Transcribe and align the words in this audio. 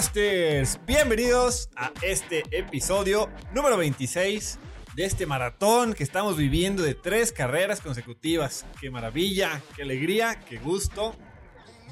Podcasters, 0.00 0.80
bienvenidos 0.86 1.68
a 1.76 1.92
este 2.00 2.42
episodio 2.52 3.28
número 3.52 3.76
26 3.76 4.58
de 4.96 5.04
este 5.04 5.26
maratón 5.26 5.92
que 5.92 6.04
estamos 6.04 6.38
viviendo 6.38 6.82
de 6.82 6.94
tres 6.94 7.32
carreras 7.32 7.82
consecutivas. 7.82 8.64
Qué 8.80 8.90
maravilla, 8.90 9.60
qué 9.76 9.82
alegría, 9.82 10.40
qué 10.48 10.56
gusto. 10.56 11.14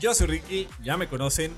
Yo 0.00 0.14
soy 0.14 0.26
Ricky, 0.26 0.68
ya 0.82 0.96
me 0.96 1.06
conocen, 1.06 1.52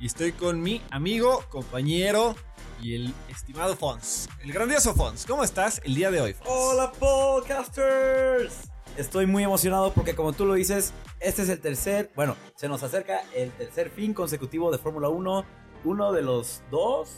y 0.00 0.06
estoy 0.06 0.32
con 0.32 0.60
mi 0.60 0.82
amigo, 0.90 1.44
compañero 1.50 2.34
y 2.82 2.96
el 2.96 3.14
estimado 3.28 3.76
Fons, 3.76 4.28
el 4.42 4.52
grandioso 4.52 4.92
Fons. 4.92 5.24
¿Cómo 5.24 5.44
estás 5.44 5.80
el 5.84 5.94
día 5.94 6.10
de 6.10 6.20
hoy? 6.20 6.32
Fons? 6.32 6.50
Hola 6.50 6.90
podcasters. 6.90 8.72
Estoy 8.96 9.26
muy 9.26 9.44
emocionado 9.44 9.92
porque 9.92 10.16
como 10.16 10.32
tú 10.32 10.46
lo 10.46 10.54
dices, 10.54 10.92
este 11.20 11.42
es 11.42 11.48
el 11.48 11.60
tercer, 11.60 12.10
bueno, 12.16 12.34
se 12.56 12.66
nos 12.66 12.82
acerca 12.82 13.20
el 13.34 13.52
tercer 13.52 13.90
fin 13.90 14.14
consecutivo 14.14 14.72
de 14.72 14.78
Fórmula 14.78 15.10
1, 15.10 15.44
uno 15.84 16.12
de 16.12 16.22
los 16.22 16.62
dos, 16.70 17.10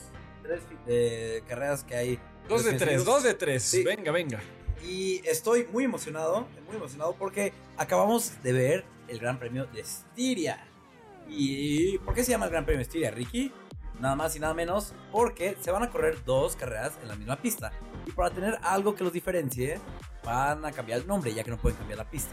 tres 0.43 0.61
eh, 0.87 1.43
carreras 1.47 1.85
que 1.85 1.97
hay. 1.97 2.19
Dos 2.48 2.65
de 2.65 2.75
tres, 2.75 3.05
dos 3.05 3.23
de 3.23 3.34
tres. 3.34 3.62
Sí. 3.62 3.84
Venga, 3.84 4.11
venga. 4.12 4.41
Y 4.87 5.21
estoy 5.27 5.67
muy 5.73 5.84
emocionado, 5.84 6.47
muy 6.67 6.77
emocionado 6.77 7.15
porque 7.19 7.53
acabamos 7.77 8.43
de 8.43 8.53
ver 8.53 8.84
el 9.09 9.19
Gran 9.19 9.39
Premio 9.39 9.67
de 9.67 9.81
Estiria. 9.81 10.67
¿Y 11.29 11.98
por 11.98 12.15
qué 12.15 12.25
se 12.25 12.31
llama 12.31 12.47
el 12.47 12.53
Gran 12.53 12.65
Premio 12.65 12.79
de 12.79 12.84
Estiria, 12.84 13.11
Ricky? 13.11 13.53
Nada 14.00 14.15
más 14.15 14.37
y 14.37 14.41
nada 14.41 14.55
menos 14.55 14.95
porque 15.11 15.56
se 15.61 15.70
van 15.70 15.83
a 15.83 15.91
correr 15.91 16.25
dos 16.25 16.55
carreras 16.55 16.93
en 17.03 17.09
la 17.09 17.17
misma 17.17 17.37
pista. 17.37 17.72
Y 18.06 18.12
para 18.12 18.31
tener 18.31 18.59
algo 18.62 18.95
que 18.95 19.05
los 19.05 19.12
diferencie, 19.12 19.81
van 20.25 20.65
a 20.65 20.72
cambiar 20.72 21.00
el 21.00 21.06
nombre 21.06 21.34
ya 21.34 21.43
que 21.43 21.50
no 21.50 21.59
pueden 21.59 21.77
cambiar 21.77 21.98
la 21.98 22.09
pista. 22.09 22.33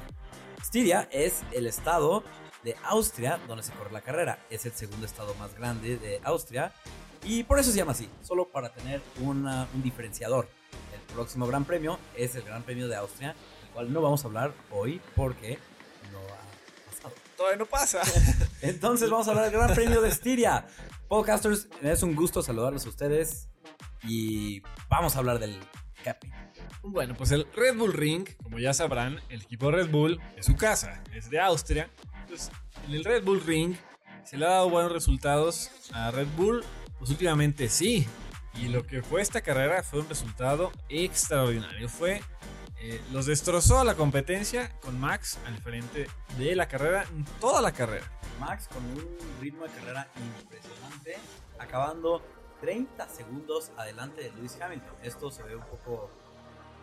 Estiria 0.62 1.08
es 1.12 1.44
el 1.52 1.67
estado 1.67 2.23
de 2.66 2.75
Austria 2.83 3.39
donde 3.47 3.63
se 3.63 3.71
corre 3.71 3.94
la 3.94 4.02
carrera. 4.02 4.39
Es 4.49 4.66
el 4.66 4.73
segundo 4.73 5.05
estado 5.05 5.33
más 5.35 5.53
grande 5.55 5.95
de 5.97 6.19
Austria. 6.25 6.73
Y 7.23 7.44
por 7.44 7.58
eso 7.59 7.71
se 7.71 7.77
llama 7.77 7.94
así, 7.94 8.09
solo 8.21 8.49
para 8.49 8.73
tener 8.73 9.02
una- 9.21 9.67
un 9.73 9.81
diferenciador. 9.81 10.49
El 10.93 10.99
próximo 11.16 11.47
Gran 11.47 11.63
Premio 11.63 11.97
es 12.17 12.36
el 12.36 12.43
Gran 12.43 12.63
Premio 12.63 12.88
de 12.89 12.95
Austria, 12.97 13.33
el 13.63 13.69
cual 13.69 13.93
no 13.93 14.02
vamos 14.02 14.23
a 14.23 14.27
hablar 14.27 14.53
hoy 14.71 14.99
porque 15.16 15.58
no 16.11 16.19
ha 16.19 16.91
pasado. 16.91 17.13
Todavía 17.38 17.58
no 17.58 17.66
pasa. 17.66 18.02
Entonces 18.61 19.09
vamos 19.09 19.27
a 19.27 19.31
hablar 19.31 19.45
del 19.49 19.53
Gran 19.59 19.73
Premio 19.73 20.02
de 20.02 20.09
Estiria. 20.09 20.67
Podcasters, 21.08 21.67
es 21.81 22.03
un 22.03 22.16
gusto 22.16 22.41
saludarlos 22.43 22.86
a 22.86 22.89
ustedes 22.89 23.47
y 24.03 24.61
vamos 24.89 25.16
a 25.16 25.19
hablar 25.19 25.39
del 25.39 25.59
Capi. 26.03 26.31
Bueno, 26.83 27.16
pues 27.16 27.31
el 27.31 27.47
Red 27.55 27.77
Bull 27.77 27.93
Ring, 27.93 28.27
como 28.43 28.59
ya 28.59 28.73
sabrán, 28.73 29.19
el 29.30 29.41
equipo 29.41 29.71
Red 29.71 29.89
Bull 29.89 30.19
es 30.38 30.45
su 30.45 30.55
casa, 30.55 31.03
es 31.13 31.30
de 31.31 31.39
Austria. 31.39 31.89
Entonces, 32.26 32.52
en 32.88 32.94
el 32.95 33.04
Red 33.04 33.23
Bull 33.23 33.42
Ring 33.45 33.76
se 34.23 34.38
le 34.38 34.45
ha 34.45 34.50
dado 34.50 34.70
buenos 34.70 34.92
resultados 34.92 35.70
a 35.94 36.09
Red 36.09 36.28
Bull, 36.36 36.64
pues 36.98 37.12
últimamente 37.12 37.70
sí. 37.70 38.08
Y 38.56 38.70
lo 38.70 38.86
que 38.88 39.04
fue 39.04 39.22
esta 39.22 39.42
carrera 39.42 39.84
fue 39.84 40.00
un 40.00 40.09
resultado 40.09 40.72
extraordinario. 40.90 41.88
Fue, 41.88 42.23
eh, 42.80 43.00
los 43.12 43.28
destrozó 43.28 43.80
a 43.80 43.84
la 43.84 43.94
competencia 43.94 44.72
con 44.80 45.00
Max 45.00 45.38
al 45.45 45.58
frente 45.58 46.08
de 46.40 46.56
la 46.56 46.67
carrera, 46.67 47.06
toda 47.40 47.62
la 47.62 47.72
carrera. 47.72 48.12
Max 48.39 48.67
con 48.70 48.84
un 48.84 49.17
ritmo 49.39 49.66
de 49.66 49.70
carrera 49.73 50.08
impresionante, 50.17 51.17
acabando 51.60 52.23
30 52.62 53.08
segundos 53.08 53.72
adelante 53.78 54.23
de 54.23 54.32
Lewis 54.32 54.60
Hamilton. 54.60 54.95
Esto 55.04 55.30
se 55.30 55.44
ve 55.44 55.55
un 55.55 55.66
poco, 55.66 56.10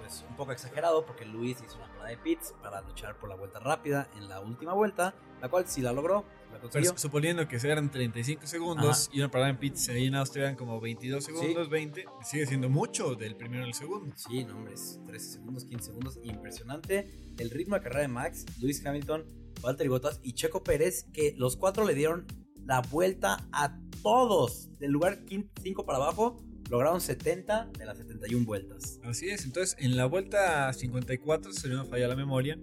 pues, 0.02 0.24
un 0.28 0.36
poco 0.36 0.52
exagerado 0.52 1.06
porque 1.06 1.24
Lewis 1.24 1.58
hizo 1.64 1.76
una 1.76 1.86
parada 1.86 2.08
de 2.08 2.16
pits 2.16 2.54
para 2.60 2.80
luchar 2.80 3.16
por 3.18 3.28
la 3.28 3.36
vuelta 3.36 3.60
rápida 3.60 4.08
en 4.16 4.28
la 4.28 4.40
última 4.40 4.72
vuelta, 4.72 5.14
la 5.40 5.48
cual 5.48 5.66
sí 5.68 5.80
la 5.80 5.92
logró, 5.92 6.24
la 6.52 6.58
consiguió. 6.58 6.90
Pero 6.90 6.98
suponiendo 6.98 7.46
que 7.46 7.56
eran 7.56 7.90
35 7.90 8.46
segundos 8.46 9.08
y 9.12 9.20
una 9.20 9.30
parada 9.30 9.50
en 9.50 9.58
pits 9.58 9.88
ahí 9.90 10.06
en 10.06 10.16
Austria 10.16 10.44
eran 10.44 10.56
como 10.56 10.80
22 10.80 11.24
segundos, 11.24 11.70
20, 11.70 12.04
sigue 12.24 12.46
siendo 12.46 12.68
mucho 12.68 13.14
del 13.14 13.36
primero 13.36 13.64
al 13.64 13.74
segundo. 13.74 14.12
Sí, 14.16 14.44
no, 14.44 14.56
hombre, 14.56 14.74
es 14.74 15.00
13 15.06 15.32
segundos, 15.34 15.64
15 15.64 15.84
segundos, 15.84 16.18
impresionante. 16.24 17.32
El 17.38 17.50
ritmo 17.50 17.76
de 17.76 17.82
carrera 17.82 18.02
de 18.02 18.08
Max, 18.08 18.44
Lewis 18.60 18.84
Hamilton, 18.84 19.24
Valtteri 19.62 19.88
Bottas 19.88 20.20
y 20.24 20.32
Checo 20.32 20.64
Pérez, 20.64 21.06
que 21.12 21.34
los 21.36 21.56
cuatro 21.56 21.86
le 21.86 21.94
dieron 21.94 22.26
la 22.64 22.80
vuelta 22.80 23.46
a 23.52 23.78
todos. 24.02 24.76
Del 24.80 24.90
lugar 24.90 25.20
5 25.62 25.86
para 25.86 25.98
abajo, 25.98 26.42
lograron 26.70 27.00
70 27.00 27.70
de 27.78 27.84
las 27.86 27.98
71 27.98 28.44
vueltas. 28.46 29.00
Así 29.04 29.28
es, 29.30 29.44
entonces 29.44 29.76
en 29.78 29.96
la 29.96 30.06
vuelta 30.06 30.72
54, 30.72 31.52
si 31.52 31.68
no 31.68 31.84
me 31.84 31.88
falla 31.88 32.08
la 32.08 32.16
memoria, 32.16 32.58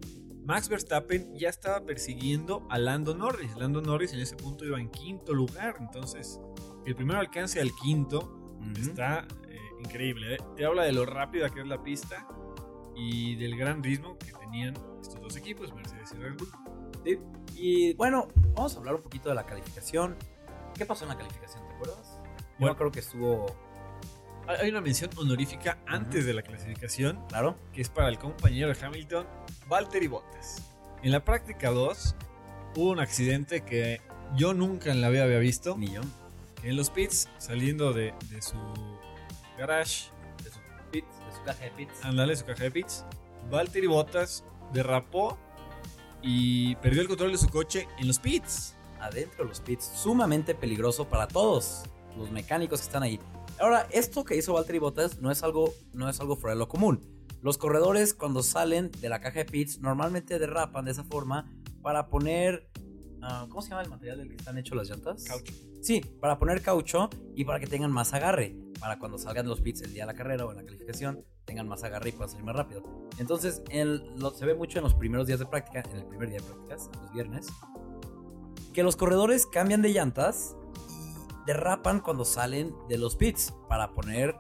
Max 0.45 0.67
Verstappen 0.69 1.35
ya 1.35 1.49
estaba 1.49 1.85
persiguiendo 1.85 2.65
a 2.69 2.79
Lando 2.79 3.13
Norris. 3.15 3.55
Lando 3.57 3.81
Norris 3.81 4.13
en 4.13 4.19
ese 4.19 4.35
punto 4.35 4.65
iba 4.65 4.79
en 4.79 4.89
quinto 4.89 5.33
lugar, 5.33 5.75
entonces 5.79 6.39
el 6.85 6.95
primero 6.95 7.19
alcance 7.19 7.59
al 7.61 7.71
quinto 7.83 8.57
está 8.79 9.27
eh, 9.47 9.57
increíble. 9.79 10.35
¿eh? 10.35 10.37
Te 10.55 10.65
habla 10.65 10.83
de 10.83 10.91
lo 10.91 11.05
rápida 11.05 11.49
que 11.49 11.61
es 11.61 11.67
la 11.67 11.83
pista 11.83 12.27
y 12.95 13.35
del 13.35 13.55
gran 13.57 13.83
ritmo 13.83 14.17
que 14.17 14.31
tenían 14.33 14.73
estos 15.01 15.21
dos 15.21 15.35
equipos, 15.37 15.73
Mercedes 15.73 16.11
y 16.13 16.17
Red 16.17 16.33
Bull. 16.37 16.49
Sí. 17.05 17.19
Y 17.55 17.93
bueno, 17.93 18.27
vamos 18.55 18.75
a 18.75 18.79
hablar 18.79 18.95
un 18.95 19.01
poquito 19.03 19.29
de 19.29 19.35
la 19.35 19.45
calificación. 19.45 20.15
¿Qué 20.73 20.85
pasó 20.85 21.03
en 21.05 21.09
la 21.09 21.17
calificación? 21.17 21.67
¿Te 21.67 21.73
acuerdas? 21.75 22.19
Yo 22.25 22.45
Bueno. 22.59 22.75
creo 22.75 22.91
que 22.91 22.99
estuvo, 22.99 23.45
Hay 24.49 24.71
una 24.71 24.81
mención 24.81 25.11
honorífica 25.15 25.77
antes 25.85 26.25
de 26.25 26.33
la 26.33 26.41
clasificación 26.41 27.23
claro. 27.29 27.55
que 27.71 27.81
es 27.81 27.89
para 27.89 28.09
el 28.09 28.17
compañero 28.17 28.73
de 28.73 28.83
Hamilton, 28.83 29.27
Valtteri 29.67 30.07
Bottas. 30.07 30.63
En 31.03 31.11
la 31.11 31.23
práctica 31.23 31.69
2 31.69 32.15
hubo 32.75 32.89
un 32.89 32.99
accidente 32.99 33.61
que 33.61 34.01
yo 34.35 34.55
nunca 34.55 34.91
en 34.91 35.01
la 35.01 35.09
vida 35.09 35.23
había 35.25 35.37
visto. 35.37 35.77
Ni 35.77 35.91
yo. 35.91 36.01
En 36.63 36.75
los 36.77 36.89
pits, 36.89 37.29
saliendo 37.37 37.93
de, 37.93 38.11
de 38.31 38.41
su 38.41 38.57
garage, 39.55 40.09
De 40.43 40.49
su 40.49 40.59
pits, 40.91 41.07
de 41.27 41.35
su 41.35 41.43
caja 41.43 41.63
de 41.65 41.71
pits. 41.71 42.03
andale 42.03 42.35
su 42.35 42.43
caja 42.45 42.63
de 42.63 42.71
pits, 42.71 43.05
Valtteri 43.51 43.85
Bottas 43.85 44.43
derrapó 44.73 45.37
y 46.23 46.75
perdió 46.77 47.03
el 47.03 47.07
control 47.07 47.33
de 47.33 47.37
su 47.37 47.49
coche 47.49 47.87
en 47.99 48.07
los 48.07 48.17
pits. 48.17 48.75
adentro 48.99 49.43
de 49.43 49.49
los 49.49 49.61
pits, 49.61 49.85
sumamente 49.85 50.55
peligroso 50.55 51.07
para 51.07 51.27
todos 51.27 51.83
los 52.17 52.31
mecánicos 52.31 52.79
que 52.81 52.85
están 52.87 53.03
ahí. 53.03 53.19
Ahora, 53.59 53.87
esto 53.91 54.23
que 54.23 54.35
hizo 54.37 54.53
Valtteri 54.53 54.79
Bottas 54.79 55.19
no 55.21 55.31
es 55.31 55.43
algo, 55.43 55.73
no 55.93 56.09
es 56.09 56.19
algo 56.19 56.35
fuera 56.35 56.53
de 56.53 56.59
lo 56.59 56.67
común. 56.67 57.01
Los 57.41 57.57
corredores 57.57 58.13
cuando 58.13 58.43
salen 58.43 58.91
de 58.99 59.09
la 59.09 59.19
caja 59.21 59.39
de 59.39 59.45
pits 59.45 59.79
normalmente 59.79 60.39
derrapan 60.39 60.85
de 60.85 60.91
esa 60.91 61.03
forma 61.03 61.51
para 61.81 62.07
poner, 62.09 62.69
ah, 63.21 63.45
¿cómo 63.49 63.61
se 63.61 63.69
llama 63.69 63.81
el 63.83 63.89
material 63.89 64.17
del 64.19 64.29
que 64.29 64.35
están 64.35 64.57
hechos 64.57 64.75
las 64.77 64.89
llantas? 64.89 65.23
Caucho. 65.23 65.53
Sí, 65.81 66.01
para 66.19 66.37
poner 66.37 66.61
caucho 66.61 67.09
y 67.35 67.45
para 67.45 67.59
que 67.59 67.67
tengan 67.67 67.91
más 67.91 68.13
agarre, 68.13 68.55
para 68.79 68.99
cuando 68.99 69.17
salgan 69.17 69.47
los 69.47 69.61
pits 69.61 69.81
el 69.81 69.93
día 69.93 70.03
de 70.03 70.07
la 70.07 70.13
carrera 70.17 70.45
o 70.45 70.51
en 70.51 70.57
la 70.57 70.63
calificación 70.65 71.23
tengan 71.45 71.67
más 71.67 71.83
agarre 71.83 72.09
y 72.09 72.11
puedan 72.11 72.29
salir 72.29 72.45
más 72.45 72.55
rápido. 72.55 72.83
Entonces, 73.17 73.61
en 73.69 74.19
lo- 74.19 74.31
se 74.31 74.45
ve 74.45 74.53
mucho 74.55 74.77
en 74.79 74.83
los 74.83 74.93
primeros 74.93 75.25
días 75.25 75.39
de 75.39 75.45
práctica, 75.45 75.81
en 75.89 75.97
el 75.97 76.05
primer 76.05 76.29
día 76.29 76.39
de 76.39 76.43
prácticas, 76.45 76.89
los 77.01 77.11
viernes, 77.13 77.47
que 78.73 78.83
los 78.83 78.95
corredores 78.97 79.45
cambian 79.47 79.81
de 79.81 79.89
llantas 79.93 80.55
derrapan 81.45 81.99
cuando 81.99 82.25
salen 82.25 82.73
de 82.87 82.97
los 82.97 83.15
pits 83.15 83.53
para 83.67 83.91
poner 83.91 84.35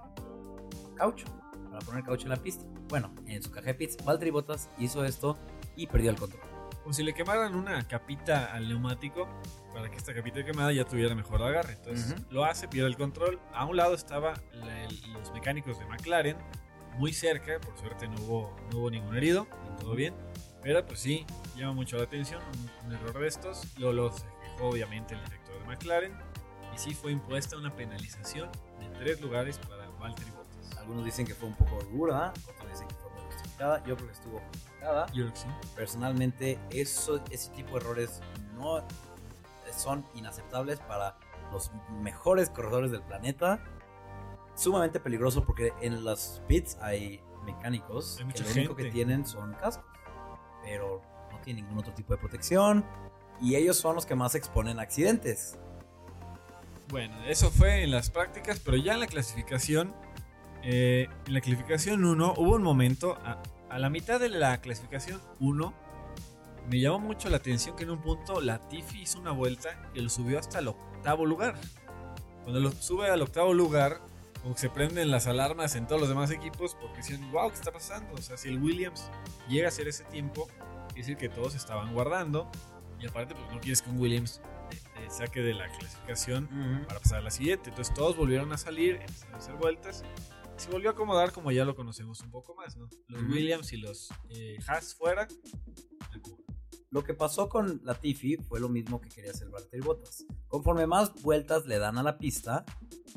caucho, 0.95 1.25
para 1.69 1.79
poner 1.79 2.03
caucho 2.03 2.23
en 2.23 2.29
la 2.29 2.37
pista. 2.37 2.65
Bueno, 2.87 3.13
en 3.25 3.41
su 3.43 3.51
caja 3.51 3.67
de 3.67 3.73
pits, 3.75 3.97
Valtteri 4.03 4.31
Bottas 4.31 4.69
hizo 4.77 5.03
esto 5.05 5.37
y 5.75 5.87
perdió 5.87 6.09
el 6.11 6.17
control. 6.17 6.41
Como 6.81 6.93
si 6.93 7.03
le 7.03 7.13
quemaran 7.13 7.55
una 7.55 7.87
capita 7.87 8.51
al 8.51 8.67
neumático 8.67 9.27
para 9.73 9.89
que 9.91 9.97
esta 9.97 10.13
capita 10.13 10.43
quemada 10.43 10.71
ya 10.71 10.85
tuviera 10.85 11.13
mejor 11.13 11.41
agarre. 11.43 11.73
Entonces 11.73 12.11
Ujú. 12.13 12.23
lo 12.31 12.45
hace, 12.45 12.67
pierde 12.67 12.87
el 12.89 12.97
control. 12.97 13.39
A 13.53 13.65
un 13.65 13.77
lado 13.77 13.93
estaba 13.93 14.33
la- 14.53 14.83
el- 14.85 15.13
los 15.13 15.31
mecánicos 15.31 15.77
de 15.77 15.85
McLaren, 15.85 16.37
muy 16.97 17.13
cerca, 17.13 17.59
por 17.61 17.77
suerte 17.77 18.07
no 18.07 18.15
hubo, 18.23 18.55
no 18.71 18.79
hubo 18.79 18.89
ningún 18.91 19.15
herido, 19.15 19.45
todo 19.79 19.93
bien. 19.93 20.15
Pero 20.63 20.83
pues 20.85 20.99
sí, 20.99 21.25
llama 21.55 21.73
mucho 21.73 21.97
la 21.97 22.03
atención 22.03 22.41
un, 22.43 22.87
un 22.87 22.93
error 22.93 23.19
de 23.19 23.27
estos. 23.27 23.77
Lo 23.77 24.09
quejó 24.09 24.69
obviamente 24.69 25.13
el 25.13 25.23
director 25.23 25.59
de 25.59 25.65
McLaren. 25.65 26.13
Y 26.79 26.81
sí 26.81 26.93
fue 26.95 27.11
impuesta 27.11 27.57
una 27.57 27.75
penalización 27.75 28.49
de 28.79 28.87
tres 28.99 29.19
lugares 29.19 29.57
para 29.59 29.89
Valtteri 29.99 30.31
Bottas. 30.31 30.77
Algunos 30.77 31.03
dicen 31.03 31.27
que 31.27 31.35
fue 31.35 31.49
un 31.49 31.55
poco 31.55 31.83
dura, 31.91 32.31
otros 32.47 32.71
dicen 32.71 32.87
que 32.87 32.95
fue 32.95 33.11
muy 33.11 33.21
justificada. 33.33 33.83
Yo 33.83 33.97
creo 33.97 34.07
que 34.07 34.13
estuvo 34.13 34.39
justificada. 34.39 35.05
Yo 35.07 35.23
creo 35.23 35.33
que 35.33 35.39
sí. 35.39 35.47
Personalmente, 35.75 36.57
eso, 36.69 37.21
ese 37.31 37.51
tipo 37.51 37.71
de 37.71 37.77
errores 37.77 38.21
no 38.55 38.81
son 39.75 40.05
inaceptables 40.15 40.79
para 40.79 41.17
los 41.51 41.69
mejores 42.01 42.49
corredores 42.49 42.91
del 42.91 43.01
planeta. 43.01 43.59
Sumamente 44.55 45.01
peligroso 45.01 45.43
porque 45.43 45.73
en 45.81 46.05
los 46.05 46.41
pits 46.47 46.77
hay 46.81 47.21
mecánicos 47.43 48.19
Hay 48.19 48.27
que 48.31 48.43
lo 48.43 48.51
único 48.51 48.75
gente. 48.75 48.83
que 48.83 48.91
tienen 48.91 49.25
son 49.25 49.53
cascos, 49.55 49.85
pero 50.63 51.01
no 51.29 51.39
tienen 51.41 51.65
ningún 51.65 51.79
otro 51.79 51.93
tipo 51.93 52.13
de 52.13 52.19
protección 52.19 52.85
y 53.41 53.55
ellos 53.55 53.75
son 53.75 53.95
los 53.95 54.05
que 54.05 54.15
más 54.15 54.35
exponen 54.35 54.79
a 54.79 54.83
accidentes. 54.83 55.57
Bueno, 56.89 57.23
eso 57.27 57.51
fue 57.51 57.83
en 57.83 57.91
las 57.91 58.09
prácticas, 58.09 58.59
pero 58.59 58.75
ya 58.75 58.93
en 58.93 58.99
la 58.99 59.05
clasificación, 59.05 59.93
eh, 60.63 61.07
en 61.27 61.33
la 61.35 61.39
clasificación 61.39 62.03
1 62.03 62.33
hubo 62.37 62.55
un 62.55 62.63
momento, 62.63 63.15
a, 63.23 63.77
la 63.77 63.91
mitad 63.91 64.19
de 64.19 64.29
la 64.29 64.59
clasificación 64.59 65.21
1, 65.39 65.71
me 66.67 66.79
llamó 66.79 66.97
mucho 66.97 67.29
la 67.29 67.37
atención 67.37 67.75
que 67.75 67.83
en 67.83 67.91
un 67.91 68.01
punto 68.01 68.41
Latifi 68.41 69.03
hizo 69.03 69.19
una 69.19 69.29
vuelta 69.31 69.91
que 69.93 70.01
lo 70.01 70.09
subió 70.09 70.39
hasta 70.39 70.59
el 70.59 70.69
octavo 70.69 71.27
lugar. 71.27 71.59
Cuando 72.41 72.59
lo 72.59 72.71
sube 72.71 73.07
al 73.07 73.21
octavo 73.21 73.53
lugar, 73.53 74.01
como 74.41 74.55
que 74.55 74.61
se 74.61 74.69
prenden 74.71 75.11
las 75.11 75.27
alarmas 75.27 75.75
en 75.75 75.85
todos 75.85 76.01
los 76.01 76.09
demás 76.09 76.31
equipos 76.31 76.75
porque 76.81 76.97
dicen, 76.97 77.31
wow, 77.31 77.49
¿qué 77.49 77.55
está 77.55 77.71
pasando? 77.71 78.15
O 78.15 78.21
sea, 78.21 78.35
si 78.35 78.49
el 78.49 78.59
Williams 78.59 79.11
llega 79.47 79.67
a 79.67 79.71
ser 79.71 79.87
ese 79.87 80.05
tiempo, 80.05 80.47
quiere 80.87 81.01
decir 81.01 81.17
que 81.17 81.29
todos 81.29 81.53
estaban 81.53 81.93
guardando. 81.93 82.49
Y 82.99 83.05
aparte, 83.05 83.35
pues 83.35 83.45
no 83.51 83.59
quieres 83.59 83.83
que 83.83 83.91
un 83.91 83.99
Williams 83.99 84.41
te, 84.99 85.09
saque 85.09 85.41
de 85.41 85.53
la 85.53 85.67
clasificación 85.69 86.47
para 86.87 86.99
pasar 86.99 87.19
a 87.19 87.21
la 87.21 87.31
siguiente. 87.31 87.69
Entonces 87.69 87.93
todos 87.93 88.15
volvieron 88.15 88.51
a 88.53 88.57
salir, 88.57 88.95
empezaron 88.95 89.35
a 89.35 89.37
hacer 89.37 89.55
vueltas. 89.55 90.03
Se 90.57 90.69
volvió 90.69 90.89
a 90.89 90.93
acomodar 90.93 91.31
como 91.31 91.51
ya 91.51 91.63
lo 91.63 91.75
conocemos 91.75 92.19
un 92.21 92.31
poco 92.31 92.53
más, 92.55 92.75
¿no? 92.75 92.89
Los 93.07 93.23
Williams 93.23 93.71
y 93.71 93.77
los 93.77 94.09
eh, 94.29 94.57
Haas 94.67 94.93
fuera. 94.93 95.27
Lo 96.91 97.03
que 97.03 97.13
pasó 97.13 97.49
con 97.49 97.81
Latifi 97.83 98.37
fue 98.37 98.59
lo 98.59 98.67
mismo 98.67 98.99
que 98.99 99.09
quería 99.09 99.29
hacer 99.29 99.49
Valtteri 99.49 99.83
Bottas. 99.83 100.25
Conforme 100.47 100.87
más 100.87 101.13
vueltas 101.21 101.67
le 101.67 101.77
dan 101.77 101.99
a 101.99 102.03
la 102.03 102.17
pista, 102.17 102.65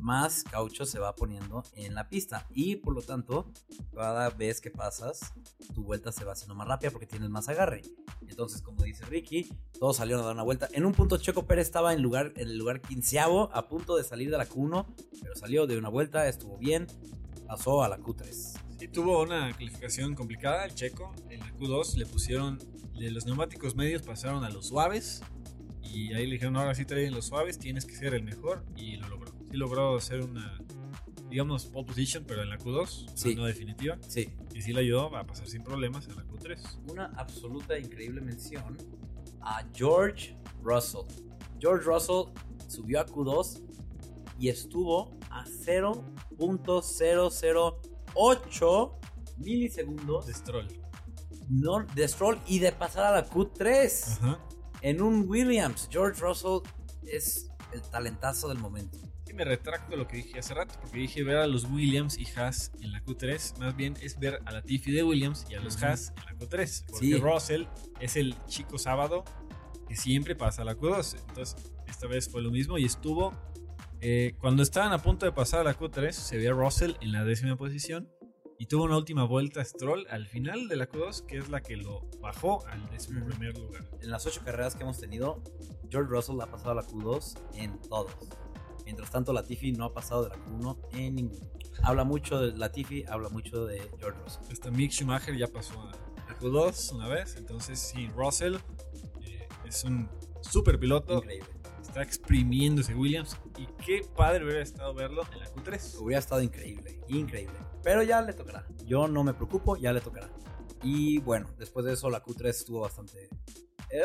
más 0.02 0.44
caucho 0.44 0.84
se 0.84 0.98
va 0.98 1.14
poniendo 1.14 1.62
en 1.74 1.94
la 1.94 2.10
pista. 2.10 2.46
Y 2.50 2.76
por 2.76 2.94
lo 2.94 3.00
tanto, 3.00 3.50
cada 3.94 4.28
vez 4.28 4.60
que 4.60 4.70
pasas, 4.70 5.32
tu 5.74 5.84
vuelta 5.84 6.12
se 6.12 6.26
va 6.26 6.32
haciendo 6.32 6.54
más 6.54 6.68
rápida 6.68 6.90
porque 6.90 7.06
tienes 7.06 7.30
más 7.30 7.48
agarre. 7.48 7.80
Entonces, 8.28 8.60
como 8.60 8.82
dice 8.82 9.06
Ricky, 9.06 9.48
todos 9.78 9.96
salieron 9.96 10.22
a 10.22 10.26
dar 10.26 10.34
una 10.34 10.42
vuelta. 10.42 10.68
En 10.72 10.84
un 10.84 10.92
punto, 10.92 11.16
Checo 11.16 11.46
Pérez 11.46 11.66
estaba 11.66 11.94
en, 11.94 12.02
lugar, 12.02 12.34
en 12.36 12.48
el 12.48 12.58
lugar 12.58 12.82
quinceavo, 12.82 13.48
a 13.54 13.68
punto 13.68 13.96
de 13.96 14.04
salir 14.04 14.30
de 14.30 14.36
la 14.36 14.46
Q1, 14.46 14.84
pero 15.22 15.34
salió 15.34 15.66
de 15.66 15.78
una 15.78 15.88
vuelta, 15.88 16.28
estuvo 16.28 16.58
bien, 16.58 16.86
pasó 17.46 17.82
a 17.82 17.88
la 17.88 17.98
Q3. 17.98 18.71
Sí, 18.82 18.88
tuvo 18.88 19.22
una 19.22 19.52
calificación 19.52 20.16
complicada 20.16 20.64
el 20.64 20.74
Checo. 20.74 21.14
En 21.30 21.38
la 21.38 21.54
Q2 21.54 21.94
le 21.98 22.04
pusieron 22.04 22.58
de 22.98 23.12
los 23.12 23.26
neumáticos 23.26 23.76
medios 23.76 24.02
pasaron 24.02 24.42
a 24.42 24.50
los 24.50 24.66
suaves. 24.66 25.22
Y 25.84 26.12
ahí 26.14 26.26
le 26.26 26.32
dijeron, 26.32 26.56
ahora 26.56 26.74
sí 26.74 26.84
traen 26.84 27.14
los 27.14 27.26
suaves, 27.26 27.60
tienes 27.60 27.86
que 27.86 27.94
ser 27.94 28.12
el 28.12 28.24
mejor. 28.24 28.64
Y 28.74 28.96
lo 28.96 29.08
logró. 29.08 29.30
Sí 29.48 29.56
logró 29.56 29.96
hacer 29.96 30.22
una, 30.22 30.60
digamos, 31.30 31.66
pole 31.66 31.86
position, 31.86 32.24
pero 32.26 32.42
en 32.42 32.48
la 32.50 32.58
Q2, 32.58 33.12
sí. 33.14 33.36
no 33.36 33.44
definitiva. 33.44 33.98
Sí. 34.08 34.30
Y 34.52 34.62
sí 34.62 34.72
le 34.72 34.80
ayudó 34.80 35.16
a 35.16 35.24
pasar 35.24 35.46
sin 35.46 35.62
problemas 35.62 36.08
en 36.08 36.16
la 36.16 36.24
Q3. 36.24 36.90
Una 36.90 37.04
absoluta 37.14 37.78
increíble 37.78 38.20
mención 38.20 38.76
a 39.42 39.64
George 39.76 40.36
Russell. 40.60 41.06
George 41.60 41.84
Russell 41.84 42.32
subió 42.66 42.98
a 42.98 43.06
Q2 43.06 43.62
y 44.40 44.48
estuvo 44.48 45.16
a 45.30 45.46
0.008 48.14 48.98
milisegundos 49.38 50.26
de 50.26 50.34
Stroll 50.34 50.82
no, 51.48 51.84
de 51.94 52.08
Stroll 52.08 52.40
y 52.46 52.58
de 52.58 52.72
pasar 52.72 53.04
a 53.04 53.12
la 53.12 53.28
Q3 53.28 54.38
en 54.80 55.02
un 55.02 55.28
Williams. 55.28 55.88
George 55.90 56.20
Russell 56.20 56.60
es 57.06 57.50
el 57.72 57.82
talentazo 57.82 58.48
del 58.48 58.58
momento. 58.58 58.98
Y 59.28 59.34
me 59.34 59.44
retracto 59.44 59.96
lo 59.96 60.06
que 60.06 60.18
dije 60.18 60.38
hace 60.38 60.54
rato, 60.54 60.74
porque 60.80 60.98
dije 60.98 61.22
ver 61.22 61.38
a 61.38 61.46
los 61.46 61.64
Williams 61.64 62.18
y 62.18 62.26
Haas 62.36 62.70
en 62.80 62.92
la 62.92 63.02
Q3, 63.02 63.58
más 63.58 63.76
bien 63.76 63.94
es 64.02 64.18
ver 64.18 64.40
a 64.44 64.52
la 64.52 64.62
Tiffy 64.62 64.92
de 64.92 65.02
Williams 65.02 65.46
y 65.48 65.54
a 65.54 65.60
los 65.60 65.82
Haas 65.82 66.12
en 66.16 66.24
la 66.24 66.34
Q3, 66.38 66.84
porque 66.90 67.16
Russell 67.18 67.64
es 68.00 68.16
el 68.16 68.36
chico 68.46 68.78
sábado 68.78 69.24
que 69.88 69.96
siempre 69.96 70.36
pasa 70.36 70.62
a 70.62 70.64
la 70.66 70.76
Q2. 70.76 71.16
Entonces, 71.28 71.72
esta 71.86 72.06
vez 72.06 72.28
fue 72.30 72.42
lo 72.42 72.50
mismo 72.50 72.78
y 72.78 72.84
estuvo. 72.84 73.34
Eh, 74.04 74.34
cuando 74.40 74.64
estaban 74.64 74.92
a 74.92 74.98
punto 74.98 75.26
de 75.26 75.30
pasar 75.30 75.60
a 75.60 75.62
la 75.62 75.78
Q3, 75.78 76.10
se 76.10 76.36
ve 76.36 76.48
a 76.48 76.52
Russell 76.52 76.94
en 77.00 77.12
la 77.12 77.22
décima 77.24 77.54
posición 77.54 78.10
y 78.58 78.66
tuvo 78.66 78.82
una 78.82 78.96
última 78.96 79.22
vuelta 79.22 79.64
Stroll 79.64 80.08
al 80.10 80.26
final 80.26 80.66
de 80.66 80.74
la 80.74 80.88
Q2, 80.88 81.24
que 81.24 81.38
es 81.38 81.48
la 81.50 81.60
que 81.60 81.76
lo 81.76 82.10
bajó 82.20 82.66
al 82.66 82.90
décimo 82.90 83.24
primer 83.24 83.56
lugar. 83.56 83.88
En 84.00 84.10
las 84.10 84.26
ocho 84.26 84.42
carreras 84.44 84.74
que 84.74 84.82
hemos 84.82 84.98
tenido, 84.98 85.40
George 85.88 86.10
Russell 86.10 86.40
ha 86.40 86.50
pasado 86.50 86.72
a 86.72 86.74
la 86.74 86.82
Q2 86.82 87.38
en 87.54 87.80
todos. 87.82 88.12
Mientras 88.84 89.08
tanto, 89.08 89.32
Latifi 89.32 89.70
no 89.70 89.84
ha 89.84 89.94
pasado 89.94 90.24
de 90.24 90.30
la 90.30 90.36
Q1 90.36 90.78
en 90.94 91.14
ninguno. 91.14 91.48
Habla 91.84 92.02
mucho 92.02 92.40
de 92.40 92.58
Latifi, 92.58 93.04
habla 93.08 93.28
mucho 93.28 93.66
de 93.66 93.88
George 94.00 94.18
Russell. 94.18 94.42
Hasta 94.50 94.72
Mick 94.72 94.90
Schumacher 94.90 95.36
ya 95.36 95.46
pasó 95.46 95.80
a 95.80 95.92
la 96.26 96.38
Q2 96.40 96.92
una 96.96 97.06
vez. 97.06 97.36
Entonces, 97.36 97.78
sí, 97.78 98.08
Russell 98.16 98.56
eh, 99.20 99.46
es 99.64 99.84
un 99.84 100.10
super 100.40 100.80
piloto. 100.80 101.18
Increíble 101.18 101.61
está 101.92 102.02
exprimiendo 102.02 102.80
ese 102.80 102.94
Williams. 102.94 103.36
Y 103.58 103.66
qué 103.84 104.00
padre 104.16 104.44
hubiera 104.44 104.62
estado 104.62 104.94
verlo 104.94 105.24
en 105.32 105.40
la 105.40 105.52
Q3. 105.52 106.00
Hubiera 106.00 106.20
estado 106.20 106.40
increíble, 106.40 107.00
increíble. 107.08 107.54
Pero 107.82 108.02
ya 108.02 108.22
le 108.22 108.32
tocará. 108.32 108.66
Yo 108.86 109.06
no 109.08 109.22
me 109.22 109.34
preocupo, 109.34 109.76
ya 109.76 109.92
le 109.92 110.00
tocará. 110.00 110.30
Y 110.82 111.18
bueno, 111.18 111.48
después 111.58 111.84
de 111.84 111.92
eso 111.92 112.08
la 112.08 112.24
Q3 112.24 112.48
estuvo 112.48 112.80
bastante... 112.80 113.28
Eh, 113.90 114.04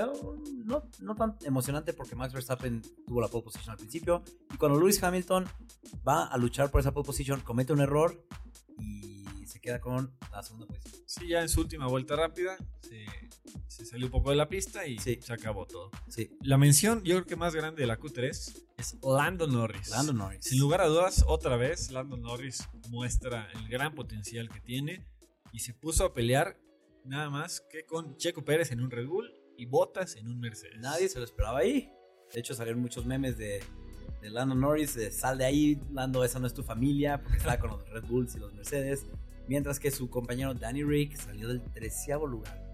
no, 0.65 0.83
no 0.99 1.15
tan 1.15 1.37
emocionante 1.45 1.93
porque 1.93 2.13
Max 2.13 2.33
Verstappen 2.33 2.81
tuvo 3.05 3.21
la 3.21 3.29
pole 3.29 3.45
position 3.45 3.71
al 3.71 3.77
principio. 3.77 4.21
Y 4.53 4.57
cuando 4.57 4.77
Lewis 4.77 5.01
Hamilton 5.01 5.45
va 6.05 6.25
a 6.25 6.37
luchar 6.37 6.69
por 6.69 6.81
esa 6.81 6.91
pole 6.91 7.05
position, 7.05 7.39
comete 7.39 7.71
un 7.71 7.79
error 7.79 8.21
y 8.79 9.06
se 9.57 9.62
queda 9.62 9.80
con 9.80 10.15
la 10.31 10.44
segunda 10.44 10.68
posición. 10.68 11.04
Sí, 11.06 11.27
ya 11.27 11.42
en 11.42 11.50
su 11.50 11.62
última 11.62 11.88
vuelta 11.88 12.15
rápida 12.15 12.57
se 12.81 13.06
se 13.77 13.86
salió 13.86 14.07
un 14.07 14.12
poco 14.12 14.31
de 14.31 14.36
la 14.36 14.50
pista 14.50 14.88
y 14.88 14.98
se 14.98 15.19
acabó 15.30 15.68
todo. 15.68 15.92
Sí. 16.07 16.36
La 16.42 16.57
mención, 16.57 17.04
yo 17.04 17.15
creo 17.15 17.25
que 17.25 17.36
más 17.36 17.54
grande 17.54 17.81
de 17.81 17.88
la 17.88 18.00
Q3 18.00 18.65
es 18.77 18.98
Lando 19.04 19.45
Norris. 19.45 19.89
Lando 19.89 20.13
Norris. 20.13 20.45
Sin 20.45 20.59
lugar 20.59 20.81
a 20.81 20.88
dudas, 20.88 21.24
otra 21.27 21.57
vez, 21.57 21.92
Lando 21.92 22.18
Norris 22.18 22.68
muestra 22.89 23.48
el 23.54 23.68
gran 23.68 23.94
potencial 23.94 24.50
que 24.50 24.59
tiene 24.62 25.06
y 25.54 25.59
se 25.59 25.75
puso 25.75 26.06
a 26.06 26.13
pelear 26.13 26.59
nada 27.04 27.30
más 27.30 27.62
que 27.69 27.86
con 27.86 28.18
Checo 28.18 28.44
Pérez 28.44 28.71
en 28.71 28.81
un 28.81 28.89
Red 28.89 29.06
Bull 29.06 29.31
y 29.57 29.65
Bottas 29.68 30.15
en 30.15 30.27
un 30.27 30.39
Mercedes. 30.39 30.80
Nadie 30.80 31.07
se 31.07 31.19
lo 31.19 31.25
esperaba 31.25 31.59
ahí. 31.59 31.92
De 32.33 32.39
hecho, 32.39 32.56
salieron 32.56 32.81
muchos 32.81 33.06
memes 33.06 33.38
de, 33.38 33.63
de 34.21 34.30
Lando 34.31 34.56
Norris, 34.56 34.95
de 34.95 35.12
sal 35.12 35.38
de 35.38 35.45
ahí, 35.45 35.80
Lando, 35.92 36.24
esa 36.24 36.39
no 36.39 36.48
es 36.48 36.54
tu 36.54 36.63
familia, 36.63 37.21
porque 37.21 37.38
estaba 37.38 37.59
con 37.59 37.69
los 37.69 37.89
Red 37.89 38.06
Bulls 38.06 38.36
y 38.36 38.39
los 38.39 38.54
Mercedes. 38.54 39.06
Mientras 39.47 39.79
que 39.79 39.91
su 39.91 40.09
compañero 40.09 40.53
Danny 40.53 40.83
Rick 40.83 41.15
salió 41.15 41.47
del 41.47 41.61
treceavo 41.61 42.27
lugar. 42.27 42.67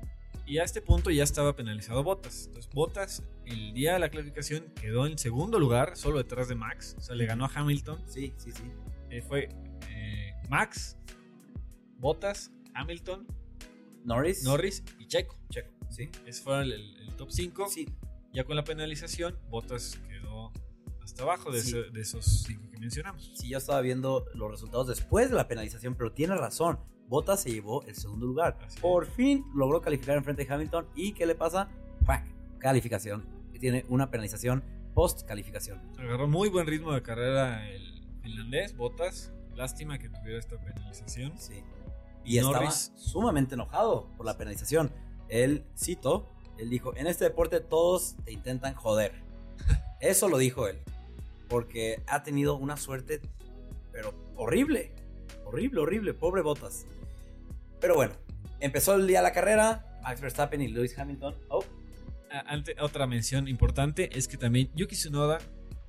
Y 0.45 0.57
a 0.57 0.63
este 0.63 0.81
punto 0.81 1.09
ya 1.09 1.23
estaba 1.23 1.55
penalizado 1.55 2.03
Bottas. 2.03 2.47
Entonces 2.47 2.71
Bottas 2.73 3.23
el 3.45 3.73
día 3.73 3.93
de 3.93 3.99
la 3.99 4.09
clasificación 4.09 4.65
quedó 4.79 5.05
en 5.05 5.17
segundo 5.17 5.59
lugar, 5.59 5.95
solo 5.95 6.17
detrás 6.17 6.47
de 6.47 6.55
Max. 6.55 6.95
O 6.97 7.01
sea, 7.01 7.15
le 7.15 7.25
ganó 7.25 7.45
a 7.45 7.51
Hamilton. 7.53 8.01
Sí, 8.07 8.33
sí, 8.37 8.51
sí. 8.51 8.63
Eh, 9.09 9.21
fue 9.21 9.49
eh, 9.89 10.33
Max, 10.49 10.97
Bottas, 11.99 12.51
Hamilton, 12.73 13.25
Norris, 14.03 14.43
Norris 14.43 14.83
y 14.99 15.07
Checo. 15.07 15.37
Checo, 15.49 15.71
sí. 15.89 16.09
Ese 16.25 16.41
fue 16.41 16.61
el, 16.61 17.15
top 17.17 17.31
5. 17.31 17.67
Sí. 17.69 17.87
Ya 18.33 18.43
con 18.43 18.55
la 18.55 18.63
penalización, 18.63 19.37
Bottas 19.49 19.99
quedó 20.09 20.51
hasta 21.03 21.23
abajo 21.23 21.51
de, 21.51 21.61
de 21.61 22.01
esos 22.01 22.25
5 22.47 22.69
que 22.71 22.77
mencionamos. 22.77 23.31
Sí, 23.35 23.49
yo 23.49 23.57
estaba 23.57 23.81
viendo 23.81 24.25
los 24.33 24.49
resultados 24.49 24.87
después 24.87 25.29
de 25.29 25.35
la 25.35 25.47
penalización, 25.47 25.95
pero 25.95 26.11
tiene 26.11 26.35
razón. 26.35 26.79
Bottas 27.07 27.41
se 27.41 27.51
llevó 27.51 27.83
el 27.83 27.95
segundo 27.95 28.25
lugar. 28.25 28.57
Por 28.81 29.05
fin 29.05 29.45
logró 29.53 29.81
calificar 29.81 30.17
en 30.17 30.23
frente 30.23 30.45
de 30.45 30.53
Hamilton. 30.53 30.87
¿Y 30.95 31.13
qué 31.13 31.25
le 31.25 31.35
pasa? 31.35 31.69
¡Pac! 32.05 32.25
Calificación. 32.59 33.25
Tiene 33.59 33.85
una 33.89 34.09
penalización 34.09 34.63
post 34.93 35.23
calificación. 35.23 35.81
Agarró 35.97 36.27
muy 36.27 36.49
buen 36.49 36.67
ritmo 36.67 36.93
de 36.93 37.01
carrera 37.01 37.69
el 37.69 38.01
finlandés, 38.21 38.75
Bottas. 38.75 39.33
Lástima 39.55 39.99
que 39.99 40.09
tuviera 40.09 40.39
esta 40.39 40.57
penalización. 40.57 41.37
Sí. 41.37 41.63
Y 42.23 42.37
estaba 42.37 42.71
sumamente 42.71 43.55
enojado 43.55 44.09
por 44.17 44.25
la 44.25 44.37
penalización. 44.37 44.91
Él, 45.27 45.65
cito, 45.77 46.29
él 46.57 46.69
dijo, 46.69 46.95
en 46.95 47.07
este 47.07 47.25
deporte 47.25 47.59
todos 47.59 48.15
te 48.23 48.31
intentan 48.31 48.73
joder. 48.73 49.23
Eso 49.99 50.29
lo 50.29 50.37
dijo 50.37 50.67
él. 50.67 50.79
Porque 51.47 52.03
ha 52.07 52.23
tenido 52.23 52.55
una 52.55 52.77
suerte, 52.77 53.21
pero 53.91 54.13
horrible. 54.35 54.93
Horrible, 55.45 55.81
horrible. 55.81 56.13
Pobre 56.13 56.41
Bottas. 56.41 56.85
Pero 57.79 57.95
bueno, 57.95 58.13
empezó 58.59 58.95
el 58.95 59.07
día 59.07 59.21
la 59.21 59.31
carrera. 59.31 59.99
Max 60.03 60.21
Verstappen 60.21 60.61
y 60.61 60.67
Lewis 60.67 60.97
Hamilton. 60.97 61.35
Oh. 61.49 61.63
Ante, 62.47 62.75
otra 62.81 63.07
mención 63.07 63.47
importante 63.47 64.17
es 64.17 64.27
que 64.27 64.37
también 64.37 64.69
Yuki 64.75 64.95
Tsunoda, 64.95 65.37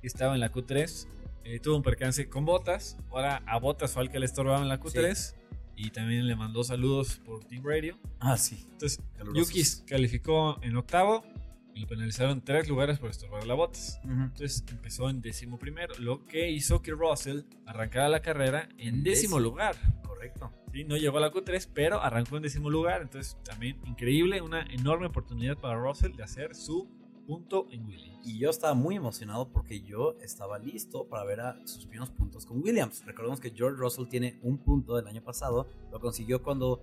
que 0.01 0.07
estaba 0.07 0.35
en 0.35 0.39
la 0.39 0.51
Q3, 0.51 1.07
eh, 1.43 1.59
tuvo 1.59 1.77
un 1.77 1.83
percance 1.83 2.29
con 2.29 2.45
Bottas. 2.45 2.97
Ahora 3.09 3.43
a 3.47 3.59
Bottas 3.59 3.91
fue 3.91 4.03
al 4.03 4.09
que 4.09 4.19
le 4.19 4.25
estorbaba 4.25 4.61
en 4.61 4.69
la 4.69 4.79
Q3. 4.79 5.35
Y 5.77 5.89
también 5.89 6.25
le 6.25 6.35
mandó 6.35 6.63
saludos 6.63 7.21
por 7.25 7.43
Team 7.43 7.63
Radio. 7.65 7.97
Ah, 8.19 8.37
sí. 8.37 8.65
Entonces, 8.71 9.01
Yuki 9.33 9.61
calificó 9.85 10.57
en 10.61 10.77
octavo 10.77 11.25
lo 11.75 11.87
penalizaron 11.87 12.41
tres 12.41 12.69
lugares 12.69 12.99
por 12.99 13.09
estorbar 13.09 13.45
la 13.45 13.53
botas. 13.53 13.99
Entonces 14.03 14.63
empezó 14.69 15.09
en 15.09 15.21
décimo 15.21 15.59
primero, 15.59 15.93
lo 15.99 16.25
que 16.25 16.49
hizo 16.49 16.81
que 16.81 16.91
Russell 16.91 17.41
arrancara 17.65 18.09
la 18.09 18.21
carrera 18.21 18.69
en 18.77 19.03
décimo, 19.03 19.39
lugar. 19.39 19.75
Correcto. 20.03 20.51
Sí, 20.71 20.83
no 20.83 20.97
llegó 20.97 21.17
a 21.17 21.21
la 21.21 21.31
Q3, 21.31 21.69
pero 21.73 22.01
arrancó 22.01 22.37
en 22.37 22.43
décimo 22.43 22.69
lugar. 22.69 23.01
Entonces 23.01 23.37
también 23.43 23.77
increíble, 23.85 24.41
una 24.41 24.61
enorme 24.63 25.07
oportunidad 25.07 25.57
para 25.57 25.77
Russell 25.77 26.13
de 26.15 26.23
hacer 26.23 26.55
su 26.55 26.87
punto 27.25 27.67
en 27.71 27.85
Williams. 27.85 28.19
Y 28.23 28.39
yo 28.39 28.49
estaba 28.49 28.73
muy 28.73 28.95
emocionado 28.95 29.49
porque 29.51 29.81
yo 29.81 30.17
estaba 30.21 30.59
listo 30.59 31.07
para 31.07 31.25
ver 31.25 31.41
a 31.41 31.67
sus 31.67 31.85
primeros 31.85 32.11
puntos 32.11 32.45
con 32.45 32.61
Williams. 32.61 33.03
Recordemos 33.05 33.39
que 33.39 33.51
George 33.51 33.77
Russell 33.77 34.07
tiene 34.07 34.39
un 34.43 34.57
punto 34.59 34.95
del 34.95 35.07
año 35.07 35.23
pasado, 35.23 35.67
lo 35.91 35.99
consiguió 35.99 36.41
cuando 36.41 36.81